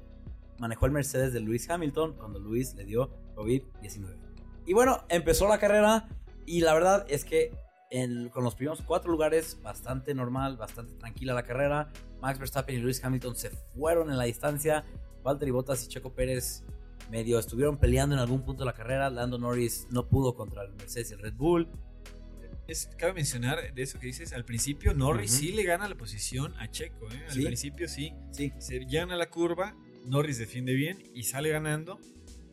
manejó 0.59 0.87
el 0.87 0.93
Mercedes 0.93 1.33
de 1.33 1.41
Lewis 1.41 1.69
Hamilton 1.71 2.15
cuando 2.17 2.39
Lewis 2.39 2.75
le 2.75 2.85
dio 2.85 3.11
COVID-19. 3.35 4.32
Y 4.67 4.73
bueno, 4.73 5.05
empezó 5.09 5.49
la 5.49 5.59
carrera 5.59 6.09
y 6.47 6.61
la 6.61 6.75
verdad 6.75 7.05
es 7.09 7.25
que 7.25 7.53
con 8.33 8.43
los 8.43 8.55
primeros 8.55 8.81
cuatro 8.83 9.11
lugares, 9.11 9.59
bastante 9.63 10.15
normal, 10.15 10.57
bastante 10.57 10.95
tranquila 10.95 11.35
la 11.35 11.43
carrera. 11.43 11.93
Max 12.23 12.39
Verstappen 12.39 12.77
y 12.77 12.79
Lewis 12.79 13.05
Hamilton 13.05 13.37
se 13.37 13.51
fueron 13.51 14.11
en 14.11 14.17
la 14.17 14.25
distancia. 14.25 14.85
Valtteri 15.23 15.51
Bottas 15.51 15.85
y 15.85 15.89
Checo 15.89 16.15
Pérez 16.15 16.65
medio 17.11 17.39
estuvieron 17.39 17.77
peleando 17.77 18.15
en 18.15 18.21
algún 18.21 18.43
punto 18.45 18.63
de 18.63 18.67
la 18.67 18.73
carrera. 18.73 19.11
Lando 19.11 19.39
Norris 19.39 19.87
no 19.91 20.09
pudo 20.09 20.35
contra 20.35 20.63
el 20.63 20.73
Mercedes 20.73 21.11
y 21.11 21.15
el 21.15 21.21
Red 21.21 21.35
Bull. 21.35 21.69
Es, 22.67 22.89
cabe 22.97 23.13
mencionar 23.13 23.75
de 23.75 23.83
eso 23.83 23.99
que 23.99 24.07
dices, 24.07 24.33
al 24.33 24.45
principio 24.45 24.95
Norris 24.95 25.33
sí 25.33 25.53
le 25.53 25.65
gana 25.65 25.89
la 25.89 25.97
posición 25.97 26.55
a 26.61 26.71
Checo, 26.71 27.11
¿eh? 27.11 27.27
al 27.29 27.43
principio 27.43 27.89
sí, 27.89 28.15
sí, 28.31 28.53
se 28.59 28.79
llena 28.87 29.17
la 29.17 29.29
curva, 29.29 29.77
Norris 30.07 30.39
defiende 30.39 30.73
bien 30.73 31.03
y 31.13 31.25
sale 31.25 31.51
ganando, 31.51 31.99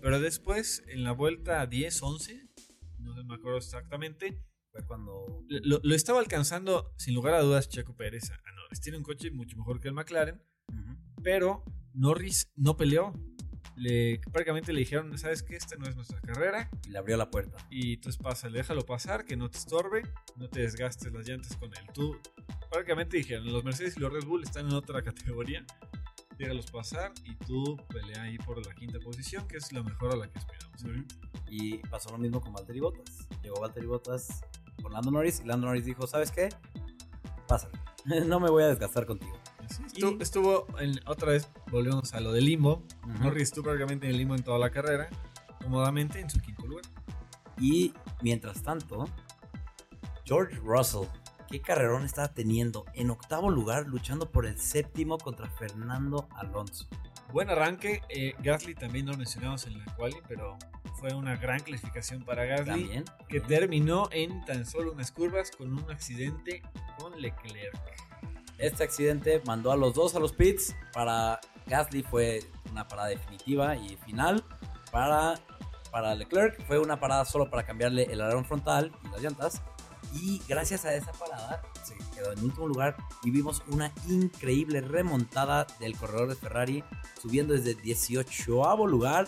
pero 0.02 0.20
después 0.20 0.84
en 0.88 1.04
la 1.04 1.12
vuelta 1.12 1.66
10, 1.66 2.04
11, 2.04 2.50
no 3.00 3.24
me 3.24 3.36
acuerdo 3.36 3.58
exactamente, 3.58 4.42
fue 4.72 4.86
cuando... 4.86 5.44
Lo, 5.48 5.96
estaba 5.96 6.20
alcanzando 6.20 6.94
sin 6.98 7.16
lugar 7.16 7.34
a 7.34 7.42
dudas 7.42 7.70
Checo 7.70 7.96
Pérez 7.96 8.32
a 8.32 8.52
Norris, 8.52 8.82
tiene 8.82 8.98
un 8.98 9.04
coche 9.04 9.32
mucho 9.32 9.58
mejor 9.58 9.80
que 9.80 9.88
el 9.88 9.94
McLaren, 9.94 10.42
pero 11.24 11.64
Norris 11.94 12.52
no 12.56 12.78
peleó, 12.78 13.14
le, 13.80 14.20
prácticamente 14.32 14.74
le 14.74 14.80
dijeron, 14.80 15.18
¿sabes 15.18 15.42
qué? 15.42 15.56
Esta 15.56 15.76
no 15.78 15.88
es 15.88 15.96
nuestra 15.96 16.20
carrera. 16.20 16.70
Y 16.86 16.90
le 16.90 16.98
abrió 16.98 17.16
la 17.18 17.32
puerta. 17.32 17.58
Y 17.70 17.94
entonces 17.94 18.22
pasa, 18.22 18.50
déjalo 18.50 18.86
pasar, 18.86 19.26
que 19.26 19.38
no 19.38 19.50
te 19.50 19.58
estorbe, 19.58 20.04
no 20.36 20.50
te 20.50 20.62
desgastes 20.62 21.12
las 21.14 21.28
llantas 21.28 21.56
con 21.56 21.70
él. 21.74 21.86
Tú, 21.94 22.18
prácticamente 22.70 23.18
dijeron, 23.18 23.52
los 23.52 23.64
Mercedes 23.64 23.96
y 23.96 24.02
los 24.02 24.12
Red 24.12 24.26
Bull 24.26 24.44
están 24.44 24.68
en 24.68 24.74
otra 24.74 25.02
categoría. 25.02 25.66
Déjalos 26.40 26.72
pasar 26.72 27.12
y 27.26 27.36
tú 27.46 27.78
pelea 27.90 28.24
ahí 28.24 28.38
por 28.40 28.66
la 28.66 28.74
quinta 28.74 29.00
posición, 29.00 29.48
que 29.48 29.58
es 29.58 29.72
la 29.72 29.84
mejor 29.84 30.14
a 30.14 30.16
la 30.16 30.28
que 30.28 30.40
esperamos. 30.40 31.06
Y 31.48 31.78
pasó 31.90 32.10
lo 32.10 32.18
mismo 32.18 32.42
con 32.42 32.54
Valtteri 32.54 32.80
Bottas. 32.80 33.28
Llegó 33.44 33.62
Valtteri 33.62 33.86
Bottas 33.86 34.42
con 34.82 34.92
Lando 34.92 35.12
Norris 35.12 35.42
y 35.42 35.48
Lando 35.48 35.68
Norris 35.68 35.86
dijo, 35.86 36.08
¿sabes 36.08 36.32
qué? 36.32 36.50
Pásale. 37.48 37.78
no 38.26 38.40
me 38.40 38.50
voy 38.50 38.64
a 38.64 38.68
desgastar 38.70 39.06
contigo 39.06 39.40
estuvo, 40.20 40.68
en, 40.80 41.00
otra 41.06 41.32
vez, 41.32 41.50
volvemos 41.72 42.14
a 42.14 42.20
lo 42.20 42.32
del 42.32 42.46
limbo. 42.46 42.84
Norris 43.22 43.44
estuvo 43.44 43.66
prácticamente 43.66 44.08
en 44.08 44.12
el 44.12 44.18
limbo 44.18 44.36
en 44.36 44.44
toda 44.44 44.58
la 44.60 44.70
carrera, 44.70 45.10
cómodamente 45.62 46.20
en 46.20 46.30
su 46.30 46.40
quinto 46.40 46.66
lugar. 46.66 46.86
Y 47.60 47.94
mientras 48.22 48.62
tanto, 48.64 49.06
George 50.26 50.56
Russell, 50.64 51.08
qué 51.50 51.62
carrerón 51.62 52.06
estaba 52.06 52.28
teniendo 52.30 52.86
en 52.94 53.10
octavo 53.10 53.50
lugar, 53.50 53.88
luchando 53.88 54.32
por 54.32 54.46
el 54.46 54.60
séptimo 54.60 55.18
contra 55.18 55.50
Fernando 55.50 56.28
Alonso. 56.36 56.88
Buen 57.32 57.50
arranque, 57.50 58.02
eh, 58.10 58.34
Gasly 58.40 58.76
también 58.76 59.08
lo 59.08 59.18
mencionamos 59.18 59.66
en 59.66 59.78
la 59.80 59.86
quali, 59.96 60.18
pero 60.28 60.58
fue 61.00 61.14
una 61.14 61.36
gran 61.38 61.60
clasificación 61.60 62.24
para 62.24 62.46
Gasly, 62.46 63.04
que 63.28 63.40
terminó 63.40 64.10
en 64.12 64.44
tan 64.46 64.66
solo 64.66 64.92
unas 64.92 65.12
curvas 65.12 65.52
con 65.52 65.74
un 65.74 65.92
accidente 65.92 66.62
con 66.98 67.20
Leclerc. 67.20 67.76
Este 68.58 68.84
accidente 68.84 69.42
mandó 69.46 69.72
a 69.72 69.78
los 69.78 69.94
dos 69.94 70.16
a 70.16 70.20
los 70.20 70.34
pits. 70.34 70.76
Para 70.94 71.40
Gasly 71.68 72.04
fue 72.04 72.42
una 72.72 72.88
parada 72.88 73.08
definitiva 73.08 73.76
y 73.76 73.96
final. 73.98 74.44
Para, 74.92 75.36
para 75.92 76.14
Leclerc 76.14 76.62
fue 76.66 76.78
una 76.78 77.00
parada 77.00 77.26
solo 77.26 77.50
para 77.50 77.64
cambiarle 77.64 78.04
el 78.04 78.22
alerón 78.22 78.46
frontal 78.46 78.92
y 79.06 79.08
las 79.10 79.22
llantas. 79.22 79.62
Y 80.14 80.42
gracias 80.48 80.86
a 80.86 80.94
esa 80.94 81.12
parada 81.14 81.62
se 81.84 81.96
quedó 82.16 82.32
en 82.32 82.44
último 82.44 82.68
lugar 82.68 82.98
y 83.24 83.32
vimos 83.32 83.64
una 83.68 83.92
increíble 84.08 84.82
remontada 84.82 85.68
del 85.80 85.96
corredor 85.96 86.30
de 86.30 86.36
Ferrari, 86.36 86.84
subiendo 87.22 87.54
desde 87.54 87.76
18 87.76 88.78
lugar, 88.88 89.28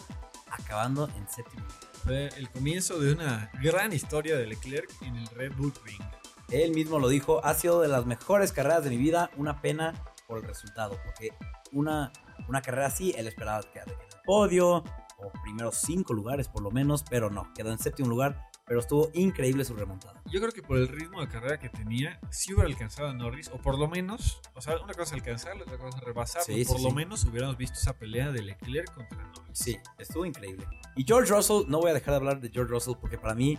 acabando 0.49 1.09
en 1.15 1.27
séptimo. 1.29 1.65
Fue 2.03 2.29
el 2.29 2.49
comienzo 2.49 2.99
de 2.99 3.13
una 3.13 3.51
gran 3.61 3.93
historia 3.93 4.35
de 4.37 4.47
Leclerc 4.47 4.89
en 5.01 5.15
el 5.15 5.27
Red 5.27 5.53
Bull 5.55 5.73
Ring. 5.85 6.01
Él 6.49 6.71
mismo 6.71 6.99
lo 6.99 7.07
dijo, 7.07 7.45
ha 7.45 7.53
sido 7.53 7.81
de 7.81 7.87
las 7.87 8.05
mejores 8.05 8.51
carreras 8.51 8.83
de 8.83 8.89
mi 8.89 8.97
vida, 8.97 9.29
una 9.37 9.61
pena 9.61 9.93
por 10.27 10.39
el 10.39 10.45
resultado, 10.45 10.99
porque 11.05 11.29
una, 11.71 12.11
una 12.47 12.61
carrera 12.61 12.87
así, 12.87 13.13
él 13.15 13.27
esperaba 13.27 13.61
quedar 13.71 13.87
en 13.87 13.93
el 13.93 14.21
podio, 14.25 14.83
o 15.23 15.31
primeros 15.43 15.75
cinco 15.75 16.13
lugares 16.13 16.47
por 16.47 16.61
lo 16.61 16.71
menos, 16.71 17.03
pero 17.09 17.29
no, 17.29 17.53
quedó 17.53 17.71
en 17.71 17.79
séptimo 17.79 18.09
lugar, 18.09 18.49
pero 18.65 18.79
estuvo 18.79 19.09
increíble 19.13 19.63
su 19.63 19.75
remontada. 19.75 20.20
Yo 20.31 20.39
creo 20.39 20.51
que 20.51 20.63
por 20.63 20.77
el 20.77 20.87
ritmo 20.87 21.19
de 21.19 21.27
carrera 21.27 21.59
que 21.59 21.69
tenía, 21.69 22.19
sí 22.29 22.53
hubiera 22.53 22.69
alcanzado 22.69 23.09
a 23.09 23.13
Norris, 23.13 23.49
o 23.49 23.57
por 23.57 23.77
lo 23.77 23.87
menos, 23.87 24.39
o 24.53 24.61
sea, 24.61 24.77
una 24.77 24.93
cosa 24.93 25.03
es 25.03 25.13
alcanzarlo, 25.13 25.63
otra 25.63 25.77
cosa 25.77 25.97
es 25.97 26.03
rebasar, 26.03 26.43
por 26.67 26.81
lo 26.81 26.91
menos 26.91 27.25
hubiéramos 27.25 27.57
visto 27.57 27.77
esa 27.77 27.93
pelea 27.93 28.31
de 28.31 28.41
Leclerc 28.41 28.93
contra 28.93 29.17
Norris. 29.17 29.41
Sí, 29.51 29.77
estuvo 29.97 30.25
increíble. 30.25 30.65
Y 30.95 31.03
George 31.03 31.33
Russell, 31.33 31.63
no 31.67 31.79
voy 31.79 31.91
a 31.91 31.93
dejar 31.93 32.11
de 32.11 32.17
hablar 32.17 32.39
de 32.39 32.49
George 32.49 32.71
Russell 32.71 32.93
porque 32.99 33.17
para 33.17 33.35
mí, 33.35 33.57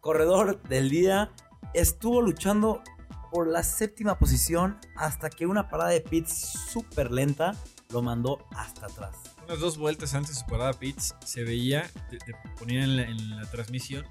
corredor 0.00 0.60
del 0.64 0.90
día, 0.90 1.30
estuvo 1.74 2.20
luchando 2.20 2.82
por 3.30 3.48
la 3.48 3.62
séptima 3.62 4.18
posición 4.18 4.78
hasta 4.96 5.30
que 5.30 5.46
una 5.46 5.68
parada 5.68 5.90
de 5.90 6.00
pits 6.00 6.32
súper 6.72 7.10
lenta 7.10 7.52
lo 7.90 8.02
mandó 8.02 8.46
hasta 8.52 8.86
atrás. 8.86 9.16
Unas 9.44 9.60
dos 9.60 9.76
vueltas 9.76 10.14
antes 10.14 10.34
de 10.34 10.40
su 10.40 10.46
parada 10.46 10.72
pits 10.72 11.14
se 11.24 11.44
veía, 11.44 11.90
te, 12.10 12.18
ponían 12.58 12.98
en 12.98 13.36
la, 13.36 13.44
transmisión, 13.50 14.04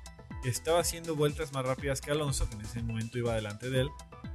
estaba 0.49 0.79
haciendo 0.79 1.15
vueltas 1.15 1.53
más 1.53 1.65
rápidas 1.65 2.01
que 2.01 2.11
Alonso, 2.11 2.47
que 2.49 2.55
en 2.55 2.61
ese 2.61 2.81
momento 2.83 3.17
iba 3.17 3.33
delante 3.33 3.69
de 3.69 3.81
él. 3.81 3.89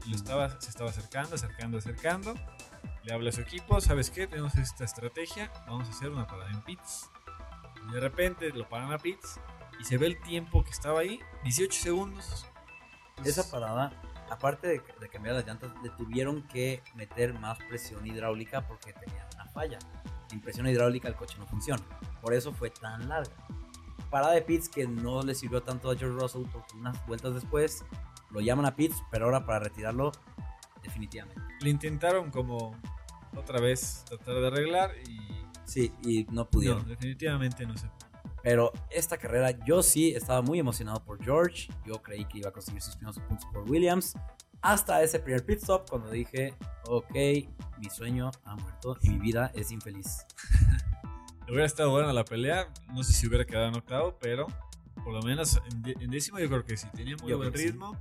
lo 0.07 0.17
estaba, 0.17 0.61
se 0.61 0.71
estaba 0.71 0.91
acercando, 0.91 1.35
acercando, 1.37 1.79
acercando. 1.79 2.35
Le 3.05 3.13
habla 3.13 3.31
a 3.31 3.33
su 3.33 3.41
equipo, 3.41 3.81
¿sabes 3.81 4.11
qué? 4.11 4.27
Tenemos 4.27 4.55
esta 4.57 4.85
estrategia, 4.85 5.51
vamos 5.67 5.89
a 5.89 5.91
hacer 5.91 6.11
una 6.11 6.27
parada 6.27 6.51
en 6.51 6.63
pits. 6.63 7.09
Y 7.89 7.93
de 7.93 8.01
repente 8.01 8.51
lo 8.51 8.69
paran 8.69 8.93
a 8.93 8.99
pits 8.99 9.41
y 9.81 9.85
se 9.85 9.97
ve 9.97 10.07
el 10.07 10.21
tiempo 10.21 10.65
que 10.65 10.71
estaba 10.71 11.01
ahí, 11.01 11.21
18 11.45 11.81
segundos 11.81 12.47
esa 13.25 13.51
parada, 13.51 13.93
aparte 14.31 14.69
de, 14.69 15.09
cambiar 15.09 15.37
las 15.37 15.47
llantas, 15.47 15.73
le 15.83 15.91
tuvieron 15.91 16.43
que 16.49 16.83
meter 16.95 17.35
más 17.39 17.59
presión 17.69 18.07
hidráulica 18.07 18.67
porque 18.67 18.93
tenía 18.93 19.27
una 19.35 19.47
falla. 19.47 19.79
Sin 20.29 20.41
presión 20.41 20.67
hidráulica 20.69 21.09
el 21.09 21.15
coche 21.15 21.37
no 21.39 21.47
funciona. 21.47 21.83
Por 22.21 22.35
eso 22.35 22.53
fue 22.53 22.71
tan 22.71 23.09
larga. 23.09 23.33
Parada 24.11 24.33
de 24.33 24.43
pits 24.43 24.69
que 24.69 24.87
no 24.87 25.23
le 25.23 25.35
sirvió 25.35 25.63
tanto 25.63 25.91
a 25.91 25.97
George 25.97 26.19
Russell 26.19 26.43
porque 26.53 26.77
unas 26.77 27.05
vueltas 27.07 27.35
después 27.35 27.85
lo 28.31 28.41
llaman 28.41 28.67
a 28.67 28.75
pits, 28.75 29.03
pero 29.11 29.27
ahora 29.27 29.45
para 29.45 29.61
retirarlo 29.61 30.13
definitivamente. 30.83 31.41
Le 31.61 31.71
intentaron 31.71 32.31
como 32.31 32.77
otra 33.37 33.61
vez 33.61 34.05
tratar 34.07 34.35
de 34.35 34.47
arreglar 34.47 34.91
y... 35.07 35.19
Sí, 35.65 35.93
y 36.03 36.25
no 36.31 36.49
pudieron. 36.49 36.83
No, 36.83 36.89
definitivamente 36.89 37.67
no 37.67 37.77
se 37.77 37.89
pero 38.43 38.73
esta 38.91 39.19
carrera 39.19 39.51
yo 39.67 39.83
sí 39.83 40.15
estaba 40.15 40.43
muy 40.43 40.59
emocionado 40.59 41.05
por 41.05 41.23
George. 41.23 41.69
Yo 41.85 42.01
creí 42.03 42.25
que 42.25 42.39
iba 42.39 42.49
a 42.49 42.53
conseguir 42.53 42.81
sus 42.81 42.97
primeros 42.97 43.19
puntos 43.21 43.47
por 43.53 43.69
Williams. 43.71 44.15
Hasta 44.61 45.03
ese 45.03 45.21
primer 45.21 45.45
pit 45.45 45.59
stop 45.59 45.89
cuando 45.89 46.11
dije, 46.11 46.55
ok, 46.87 47.15
mi 47.79 47.91
sueño 47.91 48.31
ha 48.45 48.57
muerto 48.57 48.97
y 49.03 49.11
mi 49.11 49.19
vida 49.19 49.53
es 49.55 49.71
infeliz. 49.71 50.27
Hubiera 51.49 51.67
estado 51.67 51.91
buena 51.91 52.13
la 52.13 52.25
pelea. 52.25 52.73
No 52.93 53.03
sé 53.03 53.13
si 53.13 53.27
hubiera 53.27 53.45
quedado 53.45 53.69
en 53.69 53.77
octavo, 53.77 54.19
pero 54.21 54.47
por 55.05 55.13
lo 55.13 55.23
menos 55.23 55.61
en, 55.71 56.11
décimo 56.11 56.39
yo 56.39 56.49
creo 56.49 56.65
que 56.65 56.77
sí. 56.77 56.87
Tenía 56.95 57.17
muy 57.17 57.33
buen 57.33 57.53
ritmo. 57.53 57.97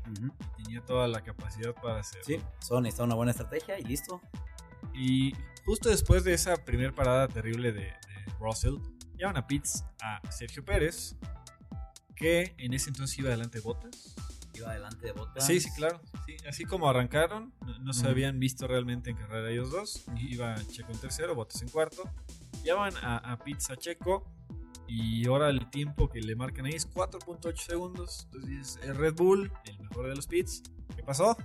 Tenía 0.57 0.81
toda 0.85 1.07
la 1.07 1.21
capacidad 1.21 1.73
para 1.73 1.99
hacerlo. 1.99 2.25
Sí, 2.25 2.41
solo 2.59 2.81
necesitaba 2.81 3.05
una 3.05 3.15
buena 3.15 3.31
estrategia 3.31 3.79
y 3.79 3.83
listo. 3.83 4.21
Y 4.93 5.33
justo 5.65 5.89
después 5.89 6.23
de 6.23 6.33
esa 6.33 6.55
primera 6.65 6.93
parada 6.93 7.27
terrible 7.27 7.71
de, 7.71 7.81
de 7.81 8.33
Russell, 8.39 8.77
Llaman 9.17 9.37
a 9.37 9.47
pits 9.47 9.83
a 9.99 10.21
Sergio 10.31 10.63
Pérez, 10.63 11.15
que 12.15 12.53
en 12.59 12.73
ese 12.73 12.89
entonces 12.89 13.17
iba 13.17 13.29
adelante 13.29 13.57
de 13.57 13.63
Botas. 13.63 14.15
Iba 14.53 14.69
adelante 14.69 15.07
de 15.07 15.11
Botas. 15.11 15.45
Sí, 15.45 15.59
sí, 15.59 15.69
claro. 15.75 16.01
así 16.47 16.65
como 16.65 16.87
arrancaron, 16.87 17.51
no, 17.81 17.93
se 17.93 18.07
habían 18.07 18.39
visto 18.39 18.67
realmente 18.67 19.09
en 19.09 19.17
carrera 19.17 19.49
ellos 19.49 19.71
dos. 19.71 20.05
Iba 20.17 20.55
Checo 20.67 20.91
en 20.91 20.99
tercero, 20.99 21.33
Botas 21.33 21.61
en 21.63 21.69
cuarto. 21.69 22.03
Llaman 22.67 22.93
a, 23.01 23.17
a 23.17 23.39
pits 23.39 23.69
a 23.71 23.77
Checo. 23.77 24.25
Y 24.87 25.27
ahora 25.27 25.49
el 25.49 25.69
tiempo 25.69 26.07
que 26.09 26.21
le 26.21 26.35
marcan 26.35 26.65
ahí 26.65 26.73
es 26.73 26.89
4.8 26.89 27.55
segundos. 27.57 28.27
Entonces 28.31 28.79
es 28.83 28.95
Red 28.95 29.15
Bull, 29.15 29.51
el 29.65 29.79
mejor 29.79 30.07
de 30.07 30.15
los 30.15 30.27
pits. 30.27 30.63
¿Qué 30.95 31.03
pasó? 31.03 31.37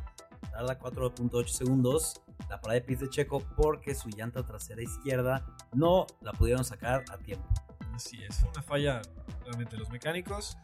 Tarda 0.53 0.79
4.8 0.79 1.47
segundos 1.49 2.23
la 2.53 2.61
parada 2.61 2.81
de 2.81 2.83
pits 2.83 3.01
de 3.01 3.09
Checo 3.09 3.41
porque 3.57 3.95
su 3.95 4.11
llanta 4.11 4.45
trasera 4.45 4.83
izquierda 4.83 5.47
no 5.73 6.07
la 6.21 6.33
pudieron 6.33 6.65
sacar 6.65 7.03
a 7.11 7.17
tiempo. 7.17 7.49
Así 7.95 8.23
es, 8.23 8.41
fue 8.41 8.51
una 8.51 8.63
falla 8.63 9.03
realmente 9.45 9.77
de 9.77 9.81
los 9.81 9.91
mecánicos 9.91 10.59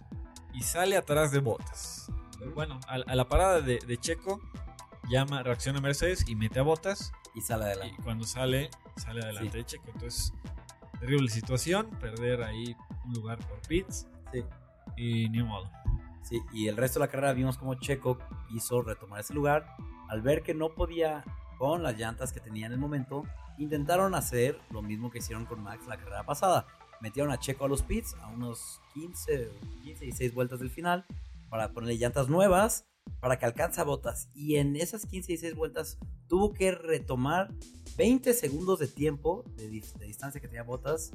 y 0.53 0.63
sale 0.63 0.99
atrás 0.99 1.33
de 1.33 1.41
Botas. 1.41 2.13
Bueno, 2.55 2.79
a, 2.87 2.99
la 2.99 3.29
parada 3.29 3.61
de, 3.61 3.99
Checo 3.99 4.41
llama, 5.09 5.43
reacciona 5.43 5.81
Mercedes 5.81 6.29
y 6.29 6.35
mete 6.35 6.59
a 6.61 6.63
Botas. 6.63 7.13
Y 7.35 7.41
sale 7.41 7.65
adelante. 7.65 7.97
Y 7.99 8.03
cuando 8.03 8.25
sale, 8.25 8.71
sale 8.97 9.23
adelante 9.23 9.59
de 9.59 9.65
Checo. 9.65 9.91
Entonces, 9.95 10.33
terrible 10.99 11.29
situación, 11.29 11.89
perder 12.01 12.43
ahí 12.43 12.75
un 13.05 13.13
lugar 13.15 13.39
por 13.47 13.61
pits. 13.69 14.09
Sí. 14.33 14.45
Y 14.97 15.29
ni 15.29 15.43
modo. 15.43 15.71
Sí, 16.23 16.41
y 16.53 16.69
el 16.69 16.77
resto 16.77 16.99
de 16.99 17.07
la 17.07 17.11
carrera 17.11 17.33
vimos 17.33 17.57
como 17.57 17.75
Checo 17.75 18.19
hizo 18.55 18.83
retomar 18.83 19.21
ese 19.21 19.33
lugar 19.33 19.67
al 20.09 20.21
ver 20.23 20.43
que 20.43 20.55
no 20.55 20.75
podía 20.75 21.25
con 21.59 21.83
las 21.83 21.99
llantas 21.99 22.33
que 22.33 22.41
tenía 22.41 22.67
en 22.67 22.73
el 22.73 22.79
momento, 22.79 23.25
intentaron 23.59 24.15
hacer 24.15 24.61
lo 24.71 24.81
mismo 24.81 25.11
que 25.11 25.19
hicieron 25.19 25.45
con 25.45 25.63
Max 25.63 25.87
la 25.87 25.97
carrera 25.97 26.25
pasada. 26.25 26.67
Metieron 27.01 27.33
a 27.33 27.39
Checo 27.39 27.65
a 27.65 27.69
los 27.69 27.83
pits 27.83 28.15
a 28.23 28.29
unos 28.29 28.81
15, 28.95 29.51
15 29.83 30.07
y 30.07 30.13
6 30.13 30.35
vueltas 30.35 30.61
del 30.61 30.71
final 30.71 31.05
para 31.49 31.73
ponerle 31.73 31.97
llantas 31.97 32.29
nuevas 32.29 32.88
para 33.21 33.39
que 33.39 33.47
alcance 33.47 33.81
a 33.81 33.85
botas. 33.85 34.31
Y 34.35 34.57
en 34.57 34.77
esas 34.77 35.07
15 35.07 35.33
y 35.33 35.37
6 35.37 35.55
vueltas 35.55 35.99
tuvo 36.29 36.53
que 36.53 36.73
retomar 36.73 37.53
20 37.97 38.33
segundos 38.35 38.79
de 38.79 38.89
tiempo 38.89 39.45
de, 39.57 39.69
distancia 39.69 40.41
que 40.41 40.49
tenía 40.49 40.63
botas. 40.63 41.11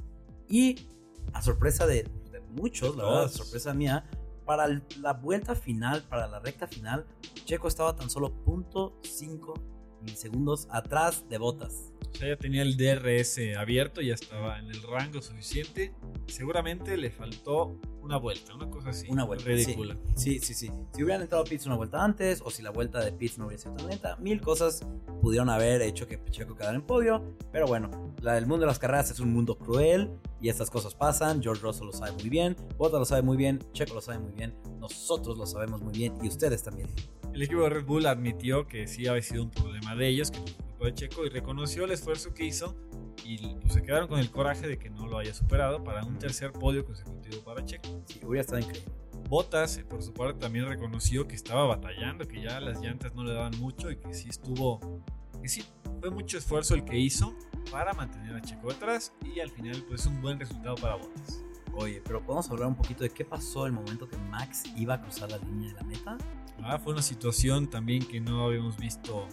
Y 0.48 0.86
a 1.32 1.42
sorpresa 1.42 1.86
de, 1.86 2.08
muchos, 2.50 2.96
la 2.96 3.04
verdad, 3.04 3.30
sorpresa 3.30 3.74
mía, 3.74 4.08
para 4.44 4.68
la 5.00 5.12
vuelta 5.14 5.54
final, 5.54 6.02
para 6.04 6.28
la 6.28 6.38
recta 6.38 6.66
final, 6.66 7.06
Checo 7.44 7.68
estaba 7.68 7.96
tan 7.96 8.10
solo 8.10 8.32
.5 8.44 9.54
milisegundos 10.02 10.68
atrás 10.70 11.28
de 11.28 11.38
botas. 11.38 11.92
O 12.12 12.16
sea, 12.16 12.28
ya 12.28 12.36
tenía 12.36 12.62
el 12.62 12.76
DRS 12.76 13.40
abierto, 13.56 14.00
ya 14.00 14.14
estaba 14.14 14.58
en 14.58 14.66
el 14.66 14.82
rango 14.82 15.20
suficiente. 15.20 15.92
Seguramente 16.26 16.96
le 16.96 17.10
faltó 17.10 17.80
una 18.04 18.18
vuelta, 18.18 18.54
una 18.54 18.68
cosa 18.68 18.90
así. 18.90 19.06
Una 19.10 19.24
vuelta. 19.24 19.46
Ridícula. 19.46 19.96
Sí, 20.14 20.38
sí, 20.38 20.54
sí, 20.54 20.70
Si 20.94 21.02
hubieran 21.02 21.22
entrado 21.22 21.42
Pitts 21.44 21.66
una 21.66 21.76
vuelta 21.76 22.04
antes, 22.04 22.42
o 22.44 22.50
si 22.50 22.62
la 22.62 22.70
vuelta 22.70 23.00
de 23.00 23.12
Pitts 23.12 23.38
no 23.38 23.46
hubiera 23.46 23.62
sido 23.62 23.74
tan 23.74 23.88
lenta, 23.88 24.16
mil 24.16 24.40
cosas 24.40 24.86
pudieron 25.22 25.48
haber 25.48 25.80
hecho 25.82 26.06
que 26.06 26.22
Checo 26.30 26.54
quedara 26.54 26.76
en 26.76 26.82
podio. 26.82 27.36
Pero 27.50 27.66
bueno, 27.66 28.14
la, 28.20 28.36
el 28.36 28.46
mundo 28.46 28.62
de 28.62 28.66
las 28.66 28.78
carreras 28.78 29.10
es 29.10 29.20
un 29.20 29.32
mundo 29.32 29.56
cruel 29.56 30.10
y 30.40 30.48
estas 30.48 30.70
cosas 30.70 30.94
pasan. 30.94 31.42
George 31.42 31.62
Russell 31.62 31.86
lo 31.86 31.92
sabe 31.92 32.12
muy 32.12 32.28
bien, 32.28 32.56
Bottas 32.76 33.00
lo 33.00 33.06
sabe 33.06 33.22
muy 33.22 33.36
bien, 33.36 33.58
Checo 33.72 33.94
lo 33.94 34.00
sabe 34.00 34.18
muy 34.18 34.32
bien, 34.32 34.54
nosotros 34.78 35.38
lo 35.38 35.46
sabemos 35.46 35.80
muy 35.80 35.92
bien 35.92 36.14
y 36.22 36.28
ustedes 36.28 36.62
también. 36.62 36.88
El 37.32 37.42
equipo 37.42 37.62
de 37.62 37.70
Red 37.70 37.86
Bull 37.86 38.06
admitió 38.06 38.68
que 38.68 38.86
sí 38.86 39.08
había 39.08 39.22
sido 39.22 39.42
un 39.42 39.50
problema 39.50 39.96
de 39.96 40.08
ellos, 40.08 40.30
que 40.30 40.38
de 40.84 40.94
Checo 40.94 41.24
y 41.24 41.30
reconoció 41.30 41.84
el 41.84 41.92
esfuerzo 41.92 42.34
que 42.34 42.44
hizo 42.44 42.76
y 43.24 43.54
pues, 43.60 43.74
se 43.74 43.82
quedaron 43.82 44.08
con 44.08 44.18
el 44.18 44.30
coraje 44.30 44.66
de 44.66 44.78
que 44.78 44.90
no 44.90 45.06
lo 45.06 45.18
haya 45.18 45.34
superado 45.34 45.84
para 45.84 46.04
un 46.04 46.18
tercer 46.18 46.52
podio 46.52 46.84
consecutivo 46.84 47.42
para 47.44 47.64
Checo. 47.64 48.02
Sí, 48.06 48.20
hubiera 48.24 48.42
estado 48.42 48.60
increíble. 48.60 48.92
Bottas, 49.28 49.78
eh, 49.78 49.84
por 49.84 50.02
su 50.02 50.12
parte, 50.12 50.40
también 50.40 50.66
reconoció 50.66 51.26
que 51.26 51.34
estaba 51.34 51.64
batallando, 51.64 52.26
que 52.26 52.42
ya 52.42 52.60
las 52.60 52.80
llantas 52.80 53.14
no 53.14 53.24
le 53.24 53.32
daban 53.32 53.58
mucho 53.58 53.90
y 53.90 53.96
que 53.96 54.12
sí 54.12 54.28
estuvo, 54.28 55.02
que 55.40 55.48
sí 55.48 55.64
fue 56.00 56.10
mucho 56.10 56.38
esfuerzo 56.38 56.74
el 56.74 56.84
que 56.84 56.98
hizo 56.98 57.34
para 57.70 57.94
mantener 57.94 58.36
a 58.36 58.42
Checo 58.42 58.70
atrás 58.70 59.12
y 59.24 59.40
al 59.40 59.50
final 59.50 59.82
pues 59.88 60.04
un 60.06 60.20
buen 60.20 60.38
resultado 60.38 60.74
para 60.76 60.96
Bottas. 60.96 61.44
Oye, 61.76 62.00
pero 62.04 62.22
podemos 62.22 62.48
hablar 62.50 62.68
un 62.68 62.76
poquito 62.76 63.02
de 63.02 63.10
qué 63.10 63.24
pasó 63.24 63.66
el 63.66 63.72
momento 63.72 64.08
que 64.08 64.16
Max 64.16 64.64
iba 64.76 64.94
a 64.94 65.00
cruzar 65.00 65.30
la 65.30 65.38
línea 65.38 65.68
de 65.70 65.74
la 65.74 65.82
meta. 65.82 66.18
Ah, 66.62 66.78
fue 66.78 66.92
una 66.92 67.02
situación 67.02 67.68
también 67.68 68.06
que 68.06 68.20
no 68.20 68.44
habíamos 68.44 68.76
visto 68.76 69.26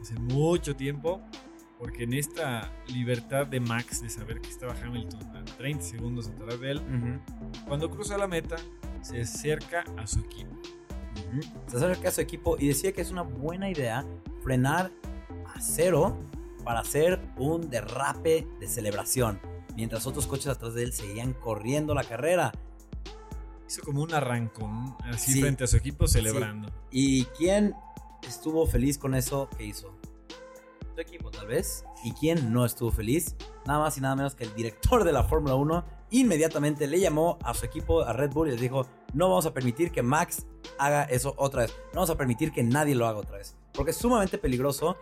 hace 0.00 0.14
mucho 0.18 0.76
tiempo, 0.76 1.22
porque 1.78 2.04
en 2.04 2.14
esta 2.14 2.72
libertad 2.88 3.46
de 3.46 3.60
Max 3.60 4.02
de 4.02 4.08
saber 4.08 4.40
que 4.40 4.48
estaba 4.48 4.74
Hamilton 4.82 5.22
a 5.36 5.44
30 5.44 5.82
segundos 5.82 6.28
atrás 6.28 6.60
de 6.60 6.70
él, 6.72 7.20
cuando 7.66 7.90
cruza 7.90 8.16
la 8.16 8.26
meta, 8.26 8.56
se 9.02 9.20
acerca 9.20 9.84
a 9.96 10.06
su 10.06 10.20
equipo. 10.20 10.54
Se 11.66 11.76
acerca 11.76 12.08
a 12.08 12.12
su 12.12 12.20
equipo 12.20 12.56
y 12.58 12.68
decía 12.68 12.92
que 12.92 13.00
es 13.00 13.10
una 13.10 13.22
buena 13.22 13.70
idea 13.70 14.04
frenar 14.42 14.90
a 15.54 15.60
cero 15.60 16.16
para 16.64 16.80
hacer 16.80 17.20
un 17.36 17.68
derrape 17.70 18.46
de 18.58 18.66
celebración, 18.66 19.40
mientras 19.76 20.06
otros 20.06 20.26
coches 20.26 20.48
atrás 20.48 20.74
de 20.74 20.82
él 20.82 20.92
seguían 20.92 21.32
corriendo 21.32 21.94
la 21.94 22.04
carrera. 22.04 22.52
Hizo 23.68 23.82
como 23.82 24.02
un 24.02 24.14
arrancón 24.14 24.96
así 25.04 25.40
frente 25.40 25.64
a 25.64 25.66
su 25.66 25.76
equipo 25.76 26.06
celebrando. 26.06 26.70
¿Y 26.90 27.24
quién 27.36 27.74
estuvo 28.26 28.66
feliz 28.66 28.96
con 28.96 29.14
eso 29.14 29.48
que 29.56 29.64
hizo? 29.64 29.96
Tu 30.96 31.02
equipo, 31.02 31.30
tal 31.30 31.46
vez. 31.46 31.84
¿Y 32.04 32.12
quién 32.12 32.54
no 32.54 32.64
estuvo 32.64 32.90
feliz? 32.90 33.36
Nada 33.66 33.80
más 33.80 33.98
y 33.98 34.00
nada 34.00 34.16
menos 34.16 34.34
que 34.34 34.44
el 34.44 34.54
director 34.54 35.04
de 35.04 35.12
la 35.12 35.24
Fórmula 35.24 35.54
1 35.54 35.84
inmediatamente 36.08 36.86
le 36.86 36.98
llamó 36.98 37.38
a 37.42 37.52
su 37.52 37.66
equipo, 37.66 38.00
a 38.00 38.14
Red 38.14 38.30
Bull, 38.30 38.48
y 38.48 38.52
les 38.52 38.60
dijo, 38.62 38.86
no 39.12 39.28
vamos 39.28 39.44
a 39.44 39.52
permitir 39.52 39.92
que 39.92 40.02
Max 40.02 40.46
haga 40.78 41.04
eso 41.04 41.34
otra 41.36 41.64
vez. 41.64 41.74
No 41.88 41.96
vamos 41.96 42.08
a 42.08 42.16
permitir 42.16 42.50
que 42.50 42.62
nadie 42.62 42.94
lo 42.94 43.06
haga 43.06 43.18
otra 43.18 43.36
vez. 43.36 43.54
Porque 43.74 43.90
es 43.90 43.98
sumamente 43.98 44.38
peligroso. 44.38 44.96